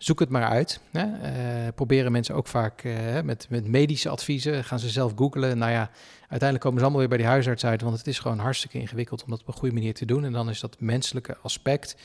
[0.04, 0.80] Zoek het maar uit.
[0.92, 1.06] Hè.
[1.06, 4.64] Uh, proberen mensen ook vaak uh, met, met medische adviezen.
[4.64, 5.58] Gaan ze zelf googlen.
[5.58, 5.90] Nou ja,
[6.20, 7.82] uiteindelijk komen ze allemaal weer bij die huisarts uit.
[7.82, 10.26] Want het is gewoon hartstikke ingewikkeld om dat op een goede manier te doen.
[10.26, 11.96] En dan is dat menselijke aspect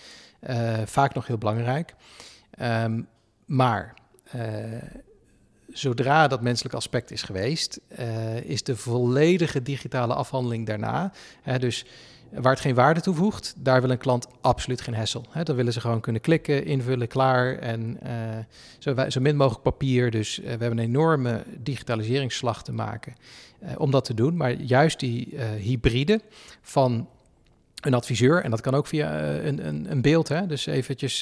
[0.48, 1.94] uh, vaak nog heel belangrijk.
[2.62, 3.08] Um,
[3.46, 3.94] maar
[5.72, 7.80] zodra dat menselijk aspect is geweest,
[8.42, 11.12] is de volledige digitale afhandeling daarna.
[11.58, 11.86] Dus
[12.32, 15.22] Waar het geen waarde toevoegt, daar wil een klant absoluut geen hassle.
[15.30, 18.10] Hè, dan willen ze gewoon kunnen klikken, invullen, klaar en uh,
[18.78, 20.10] zo, zo, min mogelijk papier.
[20.10, 23.14] Dus uh, we hebben een enorme digitaliseringsslag te maken
[23.62, 24.36] uh, om dat te doen.
[24.36, 26.20] Maar juist die hybride
[26.62, 27.08] van
[27.78, 30.28] een adviseur, en dat kan ook via een, een, een beeld.
[30.28, 30.46] Hè?
[30.46, 31.20] Dus eventjes,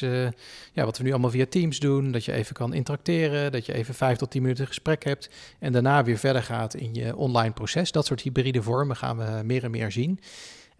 [0.73, 3.73] ja, wat we nu allemaal via Teams doen, dat je even kan interacteren, dat je
[3.73, 7.53] even vijf tot tien minuten gesprek hebt en daarna weer verder gaat in je online
[7.53, 7.93] proces.
[7.93, 10.21] Dat soort hybride vormen gaan we meer en meer zien.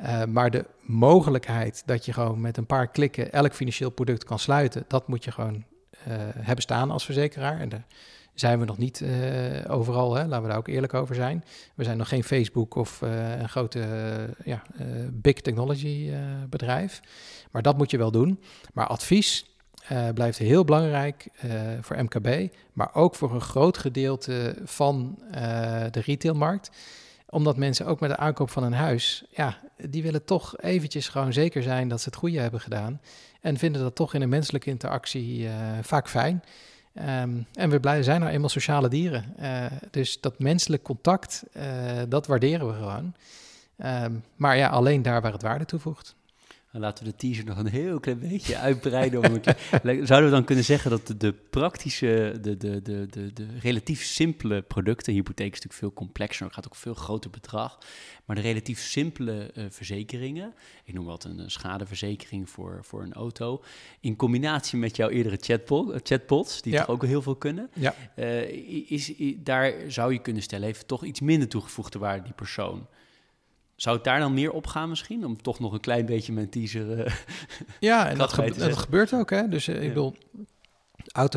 [0.01, 4.39] Uh, maar de mogelijkheid dat je gewoon met een paar klikken elk financieel product kan
[4.39, 7.61] sluiten, dat moet je gewoon uh, hebben staan als verzekeraar.
[7.61, 7.87] En daar
[8.35, 9.11] zijn we nog niet uh,
[9.69, 10.27] overal, hè?
[10.27, 11.45] laten we daar ook eerlijk over zijn.
[11.75, 13.81] We zijn nog geen Facebook of een grote
[14.45, 14.63] ja,
[15.13, 16.13] big technology
[16.49, 17.01] bedrijf.
[17.51, 18.41] Maar dat moet je wel doen.
[18.73, 19.57] Maar advies
[20.15, 21.29] blijft heel belangrijk
[21.81, 25.19] voor MKB, maar ook voor een groot gedeelte van
[25.91, 26.71] de retailmarkt
[27.29, 31.33] omdat mensen ook met de aankoop van een huis, ja, die willen toch eventjes gewoon
[31.33, 33.01] zeker zijn dat ze het goede hebben gedaan.
[33.41, 35.53] En vinden dat toch in een menselijke interactie uh,
[35.83, 36.43] vaak fijn.
[36.95, 39.35] Um, en we zijn nou eenmaal sociale dieren.
[39.41, 41.63] Uh, dus dat menselijk contact, uh,
[42.09, 43.15] dat waarderen we gewoon.
[44.05, 46.16] Um, maar ja, alleen daar waar het waarde toevoegt.
[46.79, 49.25] Laten we de teaser nog een heel klein beetje uitbreiden.
[49.25, 49.41] Om
[49.83, 54.05] Zouden we dan kunnen zeggen dat de, de praktische, de, de, de, de, de relatief
[54.05, 57.79] simpele producten, hypotheek is natuurlijk veel complexer, gaat ook veel groter bedrag,
[58.25, 60.55] maar de relatief simpele uh, verzekeringen,
[60.85, 63.63] ik noem wat een, schadeverzekering voor, voor een auto,
[64.01, 66.79] in combinatie met jouw eerdere chatbot, uh, chatbots, die ja.
[66.79, 67.95] toch ook heel veel kunnen, ja.
[68.17, 72.87] uh, is, daar zou je kunnen stellen, heeft toch iets minder toegevoegde waarde die persoon.
[73.77, 75.25] Zou het daar dan meer op gaan misschien?
[75.25, 76.99] Om toch nog een klein beetje mijn teaser...
[76.99, 77.13] Uh,
[77.81, 79.49] ja, en dat, dat, gebeurt ook, hè.
[79.49, 80.15] Dus uh, ik bedoel...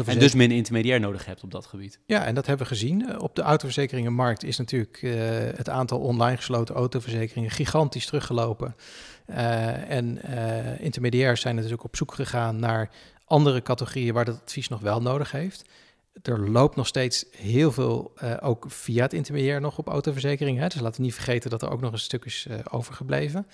[0.05, 1.99] En dus min intermediair nodig hebt op dat gebied.
[2.05, 3.09] Ja, en dat hebben we gezien.
[3.09, 5.13] Eh, op de autoverzekeringenmarkt is natuurlijk uh,
[5.55, 8.75] het aantal online gesloten autoverzekeringen gigantisch teruggelopen.
[9.29, 10.21] Uh, en
[10.79, 12.89] intermediairs zijn natuurlijk op zoek gegaan naar
[13.25, 15.63] andere categorieën waar dat advies nog wel nodig heeft
[16.21, 20.69] er loopt nog steeds heel veel, uh, ook via het intermediair nog op autoverzekeringen.
[20.69, 23.47] Dus laten we niet vergeten dat er ook nog een stuk is uh, overgebleven.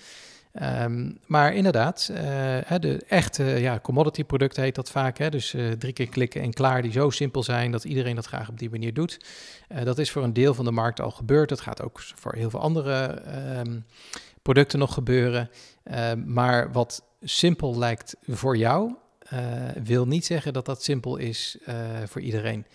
[0.62, 2.16] Um, maar inderdaad, uh,
[2.80, 5.18] de echte ja, commodity producten heet dat vaak.
[5.18, 5.30] Hè?
[5.30, 8.58] Dus drie keer klikken en klaar, die zo simpel zijn dat iedereen dat graag op
[8.58, 9.18] die manier doet.
[9.84, 11.48] dat is voor een deel van de markt al gebeurd.
[11.48, 13.22] Dat gaat ook voor heel veel andere
[13.58, 13.84] um,
[14.46, 15.50] producten nog gebeuren.
[15.82, 18.94] Ehm, maar wat simpel lijkt voor jou,
[19.84, 21.74] wil niet zeggen dat dat simpel is uh,
[22.06, 22.66] voor iedereen.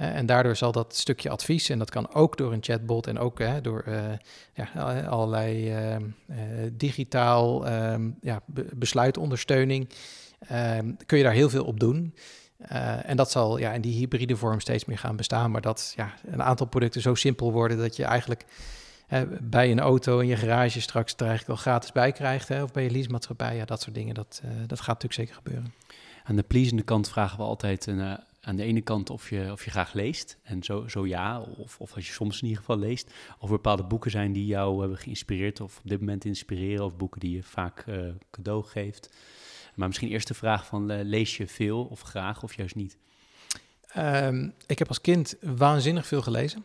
[0.00, 3.18] Uh, en daardoor zal dat stukje advies, en dat kan ook door een chatbot en
[3.18, 3.84] ook door
[4.54, 6.02] ja, allerlei ehm,
[6.72, 9.88] digitaal um, ja, be besluitondersteuning,
[10.38, 12.14] ehm, kun je daar heel veel op doen.
[13.02, 16.14] en dat zal ja, in die hybride vorm steeds meer gaan bestaan, maar dat ja,
[16.26, 18.44] een aantal producten zo simpel worden dat je eigenlijk
[19.40, 22.72] bij een auto in je garage straks er eigenlijk wel gratis bij krijgt, hè, of
[22.72, 25.72] bij je leasemaatschappij, ja, dat soort dingen, dat, dat gaat natuurlijk zeker gebeuren.
[26.24, 29.64] Aan de pleasende kant vragen we altijd uh, aan de ene kant of je, of
[29.64, 30.38] je graag leest.
[30.42, 33.12] En zo, zo ja, of, of als je soms in ieder geval leest.
[33.38, 36.84] Of er bepaalde boeken zijn die jou hebben geïnspireerd of op dit moment inspireren.
[36.84, 39.10] Of boeken die je vaak uh, cadeau geeft.
[39.74, 42.96] Maar misschien eerst de vraag van uh, lees je veel of graag of juist niet?
[43.96, 46.64] Um, ik heb als kind waanzinnig veel gelezen.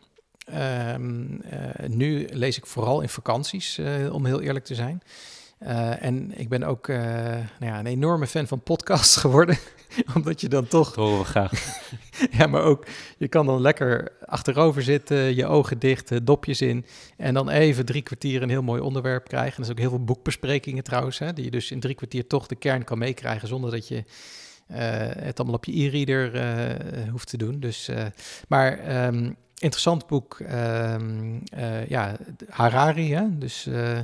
[0.93, 1.41] Um,
[1.87, 3.79] nu lees ik vooral in vakanties,
[4.11, 5.01] om heel eerlijk te zijn.
[5.63, 9.57] Uh, en ik ben ook nou ja, een enorme fan van podcasts geworden.
[10.15, 10.87] Omdat je dan toch.
[10.87, 11.51] Dat horen we graag.
[12.37, 12.85] ja, maar ook
[13.17, 16.85] je kan dan lekker achterover zitten, je ogen dicht, dopjes in.
[17.17, 19.53] En dan even drie kwartier een heel mooi onderwerp krijgen.
[19.53, 21.19] En er zijn ook heel veel boekbesprekingen trouwens.
[21.19, 23.47] Hè, die je dus in drie kwartier toch de kern kan meekrijgen.
[23.47, 24.03] Zonder dat je
[25.17, 26.31] het allemaal op je e-reader
[27.11, 27.59] hoeft te doen.
[27.59, 27.89] Dus,
[28.47, 29.05] maar.
[29.07, 31.43] Um, interessant boek, um,
[31.87, 32.17] ja,
[32.49, 33.37] Harari, hè?
[33.37, 33.99] dus uh,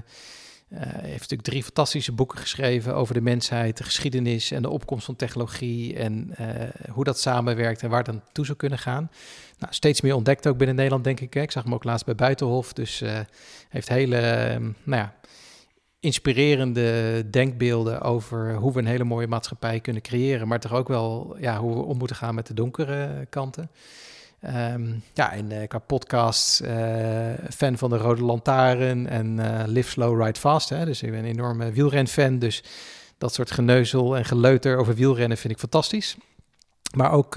[0.70, 5.16] heeft natuurlijk drie fantastische boeken geschreven over de mensheid, de geschiedenis en de opkomst van
[5.16, 6.36] technologie en
[6.91, 9.10] hoe dat samenwerkt en waar het toe zou kunnen gaan.
[9.60, 11.34] Nou, steeds meer ontdekt ook binnen Nederland, denk ik.
[11.34, 11.41] Hè.
[11.41, 13.03] Ik zag hem ook laatst bij Buitenhof, dus
[13.70, 15.14] heeft hele, um, nou ja,
[15.99, 21.36] inspirerende denkbeelden over hoe we een hele mooie maatschappij kunnen creëren, maar toch ook wel
[21.39, 23.70] ja, hoe we om moeten gaan met de donkere kanten.
[24.48, 29.89] Um, ja, en uh, qua podcast, uh, fan van de Rode Lantaarn en uh, Live
[29.89, 30.70] Slow, Ride Fast.
[30.70, 30.86] Hè?
[30.86, 32.64] Dus ik ben een enorme wielrenfan, dus
[33.18, 36.18] dat soort geneuzel en geleuter over wielrennen vind ik fantastisch.
[36.95, 37.36] Maar ook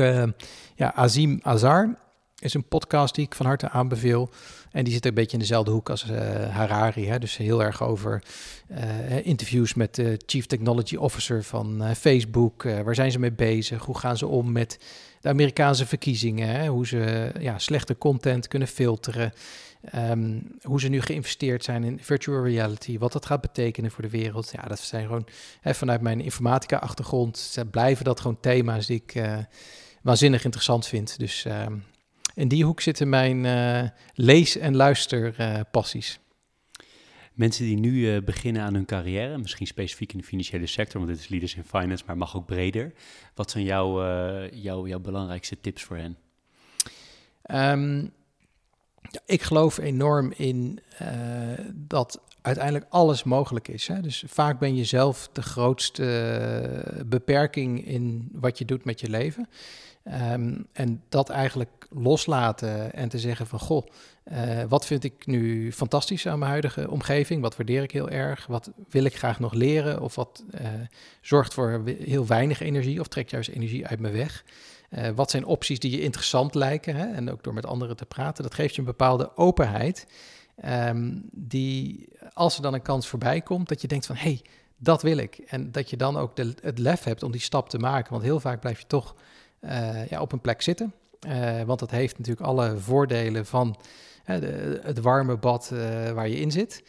[0.74, 1.94] ja, Azim Azar
[2.38, 4.30] is een podcast die ik van harte aanbeveel.
[4.70, 6.04] En die zit een beetje in dezelfde hoek als
[6.50, 7.06] Harari.
[7.06, 7.18] Hè?
[7.18, 8.22] Dus heel erg over
[9.22, 12.62] interviews met de Chief Technology Officer van Facebook.
[12.62, 13.84] waar zijn ze mee bezig?
[13.84, 14.78] Hoe gaan ze om met
[15.20, 19.32] de Amerikaanse verkiezingen, hè, hoe ze ja, slechte content kunnen filteren,
[19.82, 24.10] ehm, hoe ze nu geïnvesteerd zijn in virtual reality, wat dat gaat betekenen voor de
[24.10, 24.50] wereld.
[24.52, 25.26] Ja, dat zijn gewoon
[25.60, 29.22] hè, vanuit mijn informatica-achtergrond blijven dat gewoon thema's die ik
[30.02, 31.18] waanzinnig interessant vind.
[31.18, 31.76] Dus ehm,
[32.34, 36.18] in die hoek zitten mijn uh, lees- en luisterpassies.
[37.32, 41.12] Mensen die nu uh, beginnen aan hun carrière, misschien specifiek in de financiële sector, want
[41.12, 42.92] dit is Leaders in Finance, maar mag ook breder.
[43.34, 46.16] Wat zijn jouw, uh, jouw, jouw belangrijkste tips voor hen?
[47.50, 48.12] Um,
[49.26, 51.08] ik geloof enorm in uh,
[51.74, 53.86] dat uiteindelijk alles mogelijk is.
[53.86, 54.00] Hè?
[54.00, 59.48] Dus vaak ben je zelf de grootste beperking in wat je doet met je leven.
[60.04, 63.86] Um, en dat eigenlijk loslaten en te zeggen van goh,
[64.32, 67.42] uh, wat vind ik nu fantastisch aan mijn huidige omgeving?
[67.42, 68.46] Wat waardeer ik heel erg?
[68.46, 70.02] Wat wil ik graag nog leren?
[70.02, 70.68] Of wat uh,
[71.20, 74.44] zorgt voor heel weinig energie of trekt juist energie uit me weg?
[74.90, 76.96] Uh, wat zijn opties die je interessant lijken?
[76.96, 77.06] Hè?
[77.06, 80.06] En ook door met anderen te praten, dat geeft je een bepaalde openheid.
[80.64, 84.42] Um, die als er dan een kans voorbij komt, dat je denkt van hé, hey,
[84.76, 85.38] dat wil ik.
[85.38, 88.12] En dat je dan ook de, het lef hebt om die stap te maken.
[88.12, 89.14] Want heel vaak blijf je toch
[90.08, 90.92] ja, op een plek zitten.
[91.66, 93.76] want dat heeft natuurlijk alle voordelen van
[94.38, 96.82] de, het warme bad uh, waar je in zit.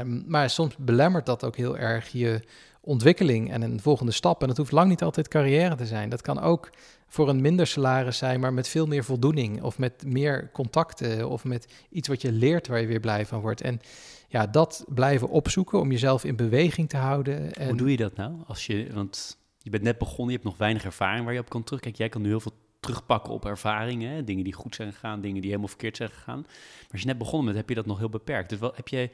[0.00, 2.40] Um, maar soms belemmert dat ook heel erg je
[2.80, 4.42] ontwikkeling en een volgende stap.
[4.42, 6.08] En dat hoeft lang niet altijd carrière te zijn.
[6.08, 6.70] Dat kan ook
[7.06, 9.62] voor een minder salaris zijn, maar met veel meer voldoening.
[9.62, 11.28] Of met meer contacten.
[11.28, 13.60] Of met iets wat je leert waar je weer blij van wordt.
[13.60, 13.80] En
[14.28, 17.52] ja, dat blijven opzoeken om jezelf in beweging te houden.
[17.52, 17.68] En...
[17.68, 18.32] Hoe doe je dat nou?
[18.46, 21.48] Als je, want je bent net begonnen, je hebt nog weinig ervaring waar je op
[21.48, 22.00] kan terugkijken.
[22.00, 24.24] Jij kan nu heel veel terugpakken op ervaringen.
[24.24, 26.40] Dingen die goed zijn gegaan, dingen die helemaal verkeerd zijn gegaan.
[26.40, 28.48] Maar als je net begonnen bent, heb je dat nog heel beperkt.
[28.48, 29.10] Dus wel, heb je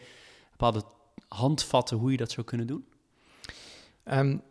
[0.50, 0.82] bepaalde
[1.28, 2.84] handvatten hoe je dat zou kunnen doen?
[4.04, 4.42] Um,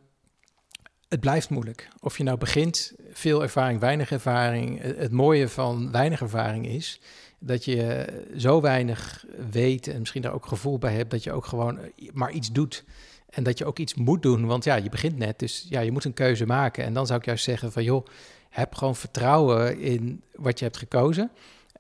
[1.08, 1.90] het blijft moeilijk.
[2.00, 4.82] Of je nou begint, veel ervaring, weinig ervaring.
[4.82, 7.00] Het mooie van weinig ervaring is
[7.40, 11.46] dat je zo weinig weet en misschien daar ook gevoel bij hebt dat je ook
[11.46, 11.80] gewoon
[12.14, 12.84] maar iets doet.
[13.30, 15.92] En dat je ook iets moet doen, want ja, je begint net, dus ja, je
[15.92, 16.84] moet een keuze maken.
[16.84, 18.06] En dan zou ik juist zeggen van joh,
[18.50, 21.32] heb gewoon vertrouwen in wat je hebt gekozen.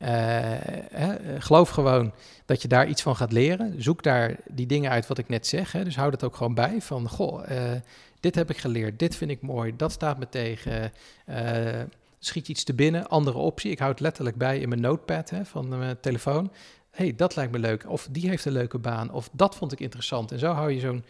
[0.02, 0.08] Uh,
[0.91, 2.14] hè, geloof gewoon
[2.45, 3.84] dat je daar iets van gaat leren.
[3.84, 5.72] Zoek daar die dingen uit wat ik net zeg.
[5.72, 5.84] Hè.
[5.84, 6.82] Dus hou dat ook gewoon bij.
[6.82, 7.72] Van, goh, uh,
[8.20, 10.91] dit heb ik geleerd, dit vind ik mooi, dat staat me tegen.
[11.30, 11.82] Uh,
[12.20, 13.72] schiet iets te binnen, andere optie.
[13.72, 16.52] Ik houd het letterlijk bij in mijn notepad hè, van mijn telefoon.
[16.91, 17.89] hey, dat lijkt me leuk.
[17.89, 19.12] Of die heeft een leuke baan.
[19.12, 20.32] Of dat vond ik interessant.
[20.32, 21.04] En zo hou je zo'n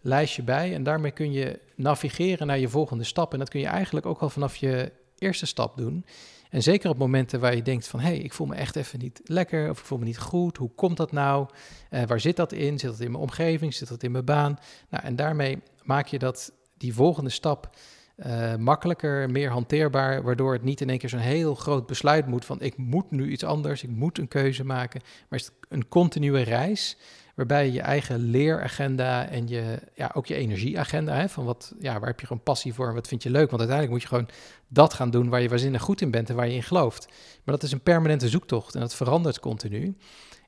[0.00, 0.74] lijstje bij.
[0.74, 3.32] En daarmee kun je navigeren naar je volgende stap.
[3.32, 6.04] En dat kun je eigenlijk ook al vanaf je eerste stap doen.
[6.50, 8.00] En zeker op momenten waar je denkt van...
[8.00, 10.56] hé, hey, ik voel me echt even niet lekker of ik voel me niet goed.
[10.56, 11.48] Hoe komt dat nou?
[11.90, 12.78] Uh, waar zit dat in?
[12.78, 13.74] Zit dat in mijn omgeving?
[13.74, 14.58] Zit dat in mijn baan?
[14.88, 17.76] Nou, en daarmee maak je dat, die volgende stap
[18.16, 20.22] uh, makkelijker, meer hanteerbaar...
[20.22, 22.60] waardoor het niet in één keer zo'n heel groot besluit moet van...
[22.60, 25.00] ik moet nu iets anders, ik moet een keuze maken.
[25.28, 26.96] Maar is het een continue reis
[27.36, 31.98] waarbij je je eigen leeragenda en je, ja, ook je energieagenda, hè, van wat, ja,
[31.98, 33.50] waar heb je gewoon passie voor en wat vind je leuk?
[33.50, 34.28] Want uiteindelijk moet je gewoon
[34.68, 37.06] dat gaan doen waar je waanzinnig goed in bent en waar je in gelooft.
[37.44, 39.96] Maar dat is een permanente zoektocht en dat verandert continu.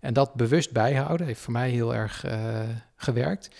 [0.01, 2.61] En dat bewust bijhouden heeft voor mij heel erg uh,
[2.97, 3.51] gewerkt.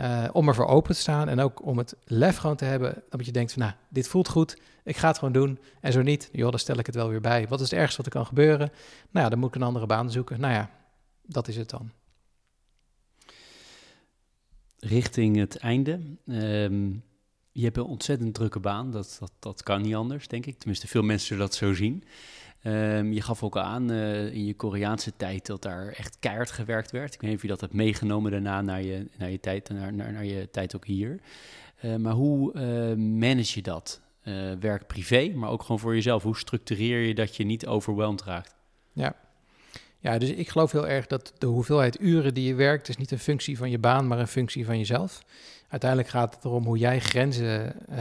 [0.00, 3.02] Uh, om ervoor open te staan en ook om het lef gewoon te hebben.
[3.08, 5.58] Dat je denkt van, nou, dit voelt goed, ik ga het gewoon doen.
[5.80, 7.48] En zo niet, joh, dan stel ik het wel weer bij.
[7.48, 8.70] Wat is het ergste wat er kan gebeuren?
[9.10, 10.40] Nou ja, dan moet ik een andere baan zoeken.
[10.40, 10.70] Nou ja,
[11.22, 11.90] dat is het dan.
[14.80, 16.00] Richting het einde.
[16.26, 16.90] Ehm,
[17.52, 20.58] je hebt een ontzettend drukke baan, dat, dat, dat kan niet anders, denk ik.
[20.58, 22.04] Tenminste, veel mensen zullen dat zo zien.
[22.62, 26.90] Ehm, je gaf ook aan uh, in je Koreaanse tijd dat daar echt keihard gewerkt
[26.90, 27.14] werd.
[27.14, 29.92] Ik weet niet of je dat hebt meegenomen daarna naar je, naar je, tijd, naar,
[29.92, 31.20] naar, naar je tijd ook hier.
[31.84, 34.00] Uh, maar hoe uh, manage je dat?
[34.60, 36.22] werk privé, maar ook gewoon voor jezelf.
[36.22, 38.54] Hoe structureer je dat je niet overweldigd raakt?
[38.92, 39.14] Ja.
[40.00, 42.88] Ja, dus ik geloof heel erg dat de hoeveelheid uren die je werkt...
[42.88, 45.22] is niet een functie van je baan, maar een functie van jezelf
[45.70, 47.98] uiteindelijk gaat het erom hoe jij grenzen uh,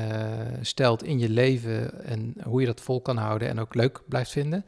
[0.62, 4.32] stelt in je leven en hoe je dat vol kan houden en ook leuk blijft
[4.32, 4.66] vinden.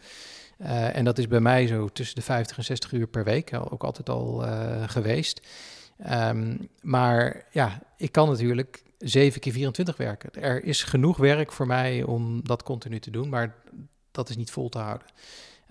[0.61, 3.51] Uh, en dat is bij mij zo tussen de 50 en 60 uur per week,
[3.69, 4.43] ook altijd al
[4.87, 5.41] geweest.
[6.11, 10.41] Um, maar ja, ik kan natuurlijk 7 keer 24 werken.
[10.41, 13.55] Er is genoeg werk voor mij om dat continu te doen, maar
[14.11, 15.07] dat is niet vol te houden.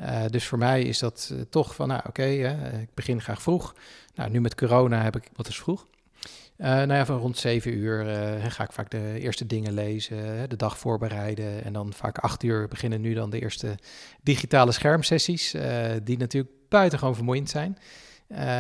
[0.00, 3.42] Uh, dus voor mij is dat uh, toch van, nou oké, okay, ik begin graag
[3.42, 3.74] vroeg.
[4.14, 5.28] Nou, nu met corona heb ik...
[5.34, 5.86] Wat is vroeg?
[6.56, 8.04] Nou ja, van rond zeven uur
[8.50, 11.64] ga ik vaak de eerste dingen lezen, de dag voorbereiden.
[11.64, 13.78] En dan vaak acht uur beginnen nu dan de eerste
[14.22, 15.54] digitale schermsessies,
[16.04, 17.78] die natuurlijk buitengewoon vermoeiend zijn.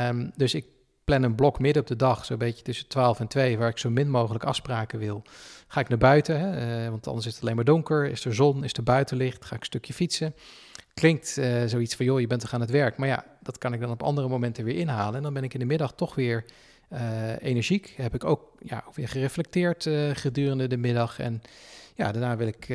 [0.08, 0.66] Um, dus ik
[1.04, 3.78] plan een blok midden op de dag, zo'n beetje tussen 12 en 2, waar ik
[3.78, 5.22] zo min mogelijk afspraken wil.
[5.68, 8.64] Ga ik naar buiten, hè, want anders is het alleen maar donker, is er zon,
[8.64, 10.34] is er buitenlicht, ga ik een stukje fietsen.
[11.00, 12.96] Klinkt zoiets van, joh, je bent toch aan het werk.
[12.96, 15.14] Maar ja, dat kan ik dan op andere momenten weer inhalen.
[15.14, 16.44] En dan ben ik in de middag toch weer
[16.92, 17.94] uh, energiek.
[17.96, 21.18] Heb ik ook ja, weer gereflecteerd uh, gedurende de middag.
[21.18, 21.42] En
[21.94, 22.68] ja, daarna wil ik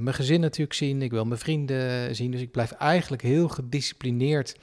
[0.00, 1.02] mijn gezin natuurlijk zien.
[1.02, 2.30] Ik wil mijn vrienden zien.
[2.30, 4.56] Dus ik blijf eigenlijk heel gedisciplineerd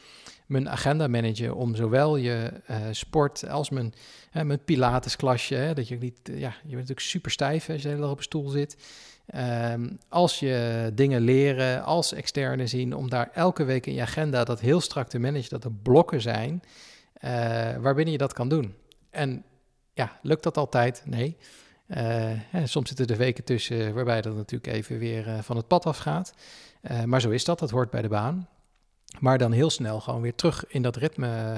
[0.45, 2.51] mijn agenda managen om zowel je
[2.91, 3.93] sport als mijn,
[4.31, 5.55] mijn pilatesklasje.
[5.55, 8.11] Hè, dat je niet, ja, je bent natuurlijk super stijf als je de hele dag
[8.11, 8.77] op een stoel zit.
[9.35, 14.43] Um, als je dingen leren, als externe zien, om daar elke week in je agenda
[14.43, 16.63] dat heel strak te managen, dat er blokken zijn
[17.81, 18.75] waarbinnen je dat kan doen.
[19.09, 19.43] En
[19.93, 21.01] ja, lukt dat altijd?
[21.05, 21.37] Nee.
[21.87, 22.31] Uh,
[22.63, 26.33] soms zitten er weken tussen waarbij dat natuurlijk even weer uh, van het pad afgaat.
[26.81, 28.47] Uh, maar zo is dat, dat hoort bij de baan.
[29.19, 31.55] Maar dan heel snel gewoon weer terug in dat ritme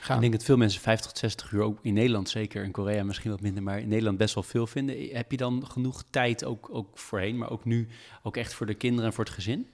[0.00, 0.14] gaan.
[0.14, 3.04] Ik denk dat veel mensen 50 tot 60 uur, ook in Nederland zeker, in Korea
[3.04, 5.08] misschien wat minder, maar in Nederland best wel veel vinden.
[5.12, 7.88] Heb je dan genoeg tijd ook, ook voorheen, maar ook nu
[8.22, 9.66] ook echt voor de kinderen en voor het gezin?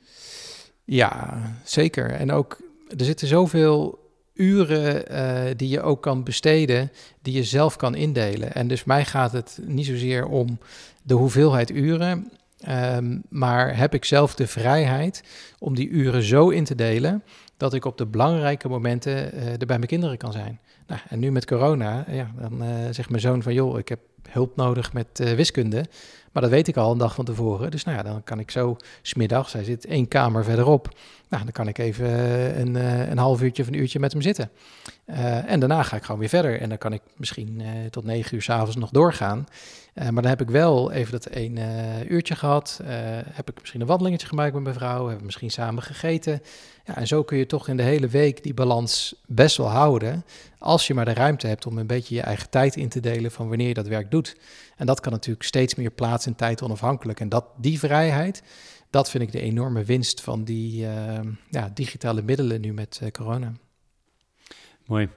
[0.84, 2.10] Ja, zeker.
[2.10, 2.60] En ook,
[2.96, 4.04] er zitten zoveel
[4.34, 8.54] uren uh, die je ook kan besteden, die je zelf kan indelen.
[8.54, 10.58] En dus mij gaat het niet zozeer om
[11.02, 12.30] de hoeveelheid uren,
[12.68, 15.22] um, maar heb ik zelf de vrijheid
[15.58, 17.22] om die uren zo in te delen
[17.56, 20.60] dat ik op de belangrijke momenten uh, er bij mijn kinderen kan zijn.
[20.86, 24.00] Nou, en nu met corona, ja, dan uh, zegt mijn zoon van joh, ik heb
[24.30, 25.84] hulp nodig met wiskunde.
[26.36, 27.70] Maar dat weet ik al een dag van tevoren.
[27.70, 30.88] Dus nou ja, dan kan ik zo smiddags, hij zit één kamer verderop.
[31.28, 34.12] Nou, dan kan ik even eh, een, eh, een half uurtje of een uurtje met
[34.12, 34.50] hem zitten.
[35.46, 36.60] En daarna ga ik gewoon weer verder.
[36.60, 39.46] En dan kan ik misschien tot negen uur s'avonds nog doorgaan.
[39.98, 41.58] Uh, maar dan heb ik wel even dat één
[42.12, 42.80] uurtje gehad.
[43.32, 44.98] heb ik misschien een wandelingetje gemaakt met mijn vrouw.
[44.98, 46.42] Hebben we misschien samen gegeten.
[46.84, 50.24] Ja, en zo kun je toch in de hele week die balans best wel houden.
[50.58, 53.30] Als je maar de ruimte hebt om een beetje je eigen tijd in te delen
[53.30, 54.36] van wanneer je dat werk doet.
[54.76, 57.20] En dat kan natuurlijk steeds meer plaats en tijd onafhankelijk.
[57.20, 58.42] En dat, die vrijheid,
[58.90, 60.86] dat vind ik de enorme winst van die
[61.50, 63.52] ja, digitale middelen nu met corona.
[64.86, 65.08] Mooi.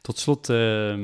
[0.00, 0.96] Tot slot, uh,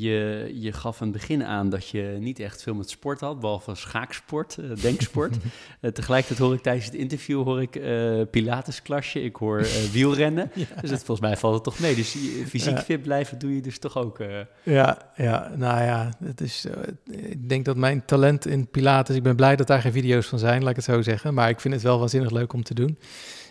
[0.00, 3.74] je, je gaf het begin aan dat je niet echt veel met sport had, behalve
[3.74, 5.36] schaaksport, uh, denksport.
[5.80, 10.50] uh, tegelijkertijd hoor ik tijdens het interview hoor ik uh, pilatesklasje, ik hoor wielrennen.
[10.54, 10.80] ja.
[10.80, 11.94] Dus het, volgens mij valt het toch mee.
[11.94, 12.16] Dus
[12.48, 14.18] fysiek fit blijven doe je dus toch ook.
[14.62, 16.66] Ja, ja, nou ja, het is,
[17.10, 20.38] ik denk dat mijn talent in pilates, ik ben blij dat daar geen video's van
[20.38, 21.34] zijn, laat ik het zo zeggen.
[21.34, 22.98] Maar ik vind het wel waanzinnig leuk om te doen.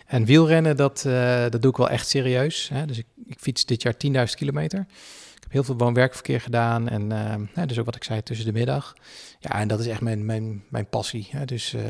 [0.06, 1.02] En wielrennen, dat,
[1.50, 2.68] dat doe ik wel echt serieus.
[2.72, 2.86] Hè?
[2.86, 4.86] Dus ik, ik fiets dit jaar 10.000 kilometer
[5.54, 6.88] heel veel woon-werkverkeer gedaan.
[6.88, 7.10] En
[7.56, 8.94] uh, dus ook wat ik zei, tussen de middag.
[9.38, 11.28] Ja, en dat is echt mijn, mijn, mijn passie.
[11.30, 11.44] Hè.
[11.44, 11.82] Dus uh,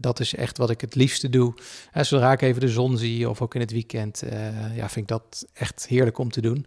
[0.00, 1.54] dat is echt wat ik het liefste doe.
[1.90, 4.96] Hè, zodra ik even de zon zie of ook in het weekend, uh, ja, vind
[4.96, 6.66] ik dat echt heerlijk om te doen.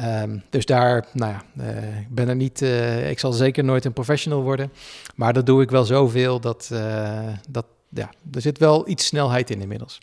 [0.00, 1.64] Um, dus daar, nou ja,
[2.00, 2.60] ik ben er niet,
[3.08, 4.72] ik zal zeker nooit een professional worden.
[5.14, 6.70] Maar dat doe ik wel zoveel dat,
[7.48, 9.98] dat ja, er zit wel iets snelheid in inmiddels.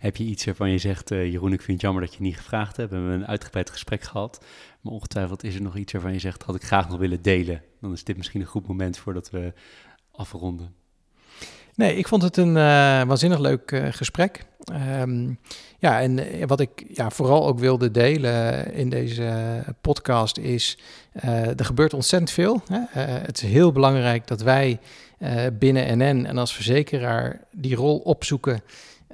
[0.00, 2.36] Heb je iets waarvan je zegt, uh, Jeroen, ik vind het jammer dat je niet
[2.36, 2.90] gevraagd hebt.
[2.90, 4.44] We hebben een uitgebreid gesprek gehad.
[4.80, 7.62] Maar ongetwijfeld is er nog iets waarvan je zegt, had ik graag nog willen delen.
[7.80, 9.52] Dan is dit misschien een goed moment voordat we
[10.10, 10.74] afronden.
[11.74, 12.54] Nee, ik vond het een uh,
[13.02, 14.44] waanzinnig leuk uh, gesprek.
[15.00, 15.38] Um,
[15.78, 20.78] ja, en wat ik ja, vooral ook wilde delen in deze podcast is,
[21.56, 22.62] er gebeurt ontzettend veel.
[22.66, 23.00] Hè?
[23.02, 24.78] het is heel belangrijk dat wij
[25.52, 28.62] binnen NN en als verzekeraar die rol opzoeken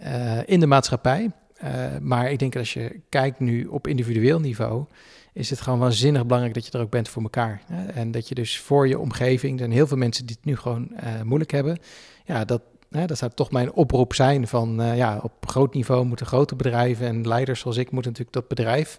[0.04, 1.30] uh, in de maatschappij.
[1.64, 1.70] Uh,
[2.00, 4.84] maar ik denk dat als je kijkt nu op individueel niveau,
[5.32, 7.62] is het gewoon waanzinnig belangrijk dat je er ook bent voor elkaar.
[7.66, 7.86] Hè?
[7.86, 10.56] En dat je dus voor je omgeving, er zijn heel veel mensen die het nu
[10.56, 11.78] gewoon uh, moeilijk hebben.
[12.24, 16.26] Ja, dat, hè, dat zou toch mijn oproep zijn van ja, op groot niveau moeten
[16.26, 18.98] grote bedrijven en leiders zoals ik moeten natuurlijk dat bedrijf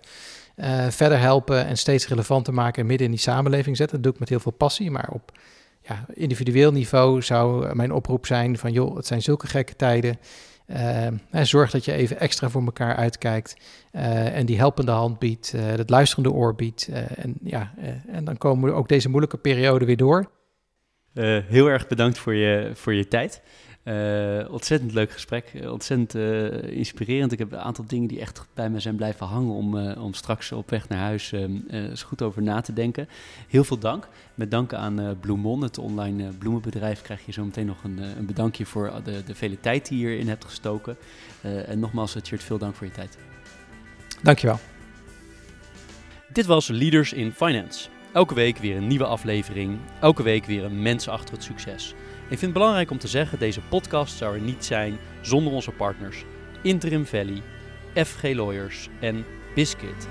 [0.89, 3.95] verder helpen en steeds relevanter maken en midden in die samenleving zetten.
[3.95, 5.31] Dat doe ik met heel veel passie, maar op
[5.81, 10.19] ja, individueel niveau zou mijn oproep zijn van joh, het zijn zulke gekke tijden.
[10.68, 11.07] Uh,
[11.43, 13.57] zorg dat je even extra voor elkaar uitkijkt
[13.91, 16.89] uh, en die helpende hand biedt, uh, het luisterende oor biedt.
[17.15, 17.74] en, ja,
[18.07, 20.32] en dan komen we ook deze moeilijke periode weer door.
[21.47, 23.41] heel erg bedankt voor je, voor je tijd.
[23.88, 27.31] Uh, ontzettend leuk gesprek, ontzettend uh, inspirerend.
[27.31, 30.13] Ik heb een aantal dingen die echt bij me zijn blijven hangen om, uh, om
[30.13, 31.31] straks op weg naar huis
[31.67, 33.07] eens goed over na te denken.
[33.47, 34.07] Heel veel dank.
[34.35, 38.65] Met dank aan Bloemon, het online bloemenbedrijf, krijg je zo meteen nog een, een bedankje
[38.65, 40.97] voor de, de vele tijd die je hierin hebt gestoken.
[41.41, 43.17] en nogmaals, Tjert, veel dank voor je tijd.
[44.21, 44.59] Dankjewel.
[46.33, 47.89] Dit was Leaders in Finance.
[48.13, 49.77] Elke week weer een nieuwe aflevering.
[50.01, 51.95] Elke week weer een mens achter het succes.
[52.30, 55.71] Ik vind het belangrijk om te zeggen, deze podcast zou er niet zijn zonder onze
[55.71, 56.23] partners
[56.61, 57.41] Interim Valley,
[57.93, 59.25] FG Lawyers en
[59.55, 60.07] Biscuit.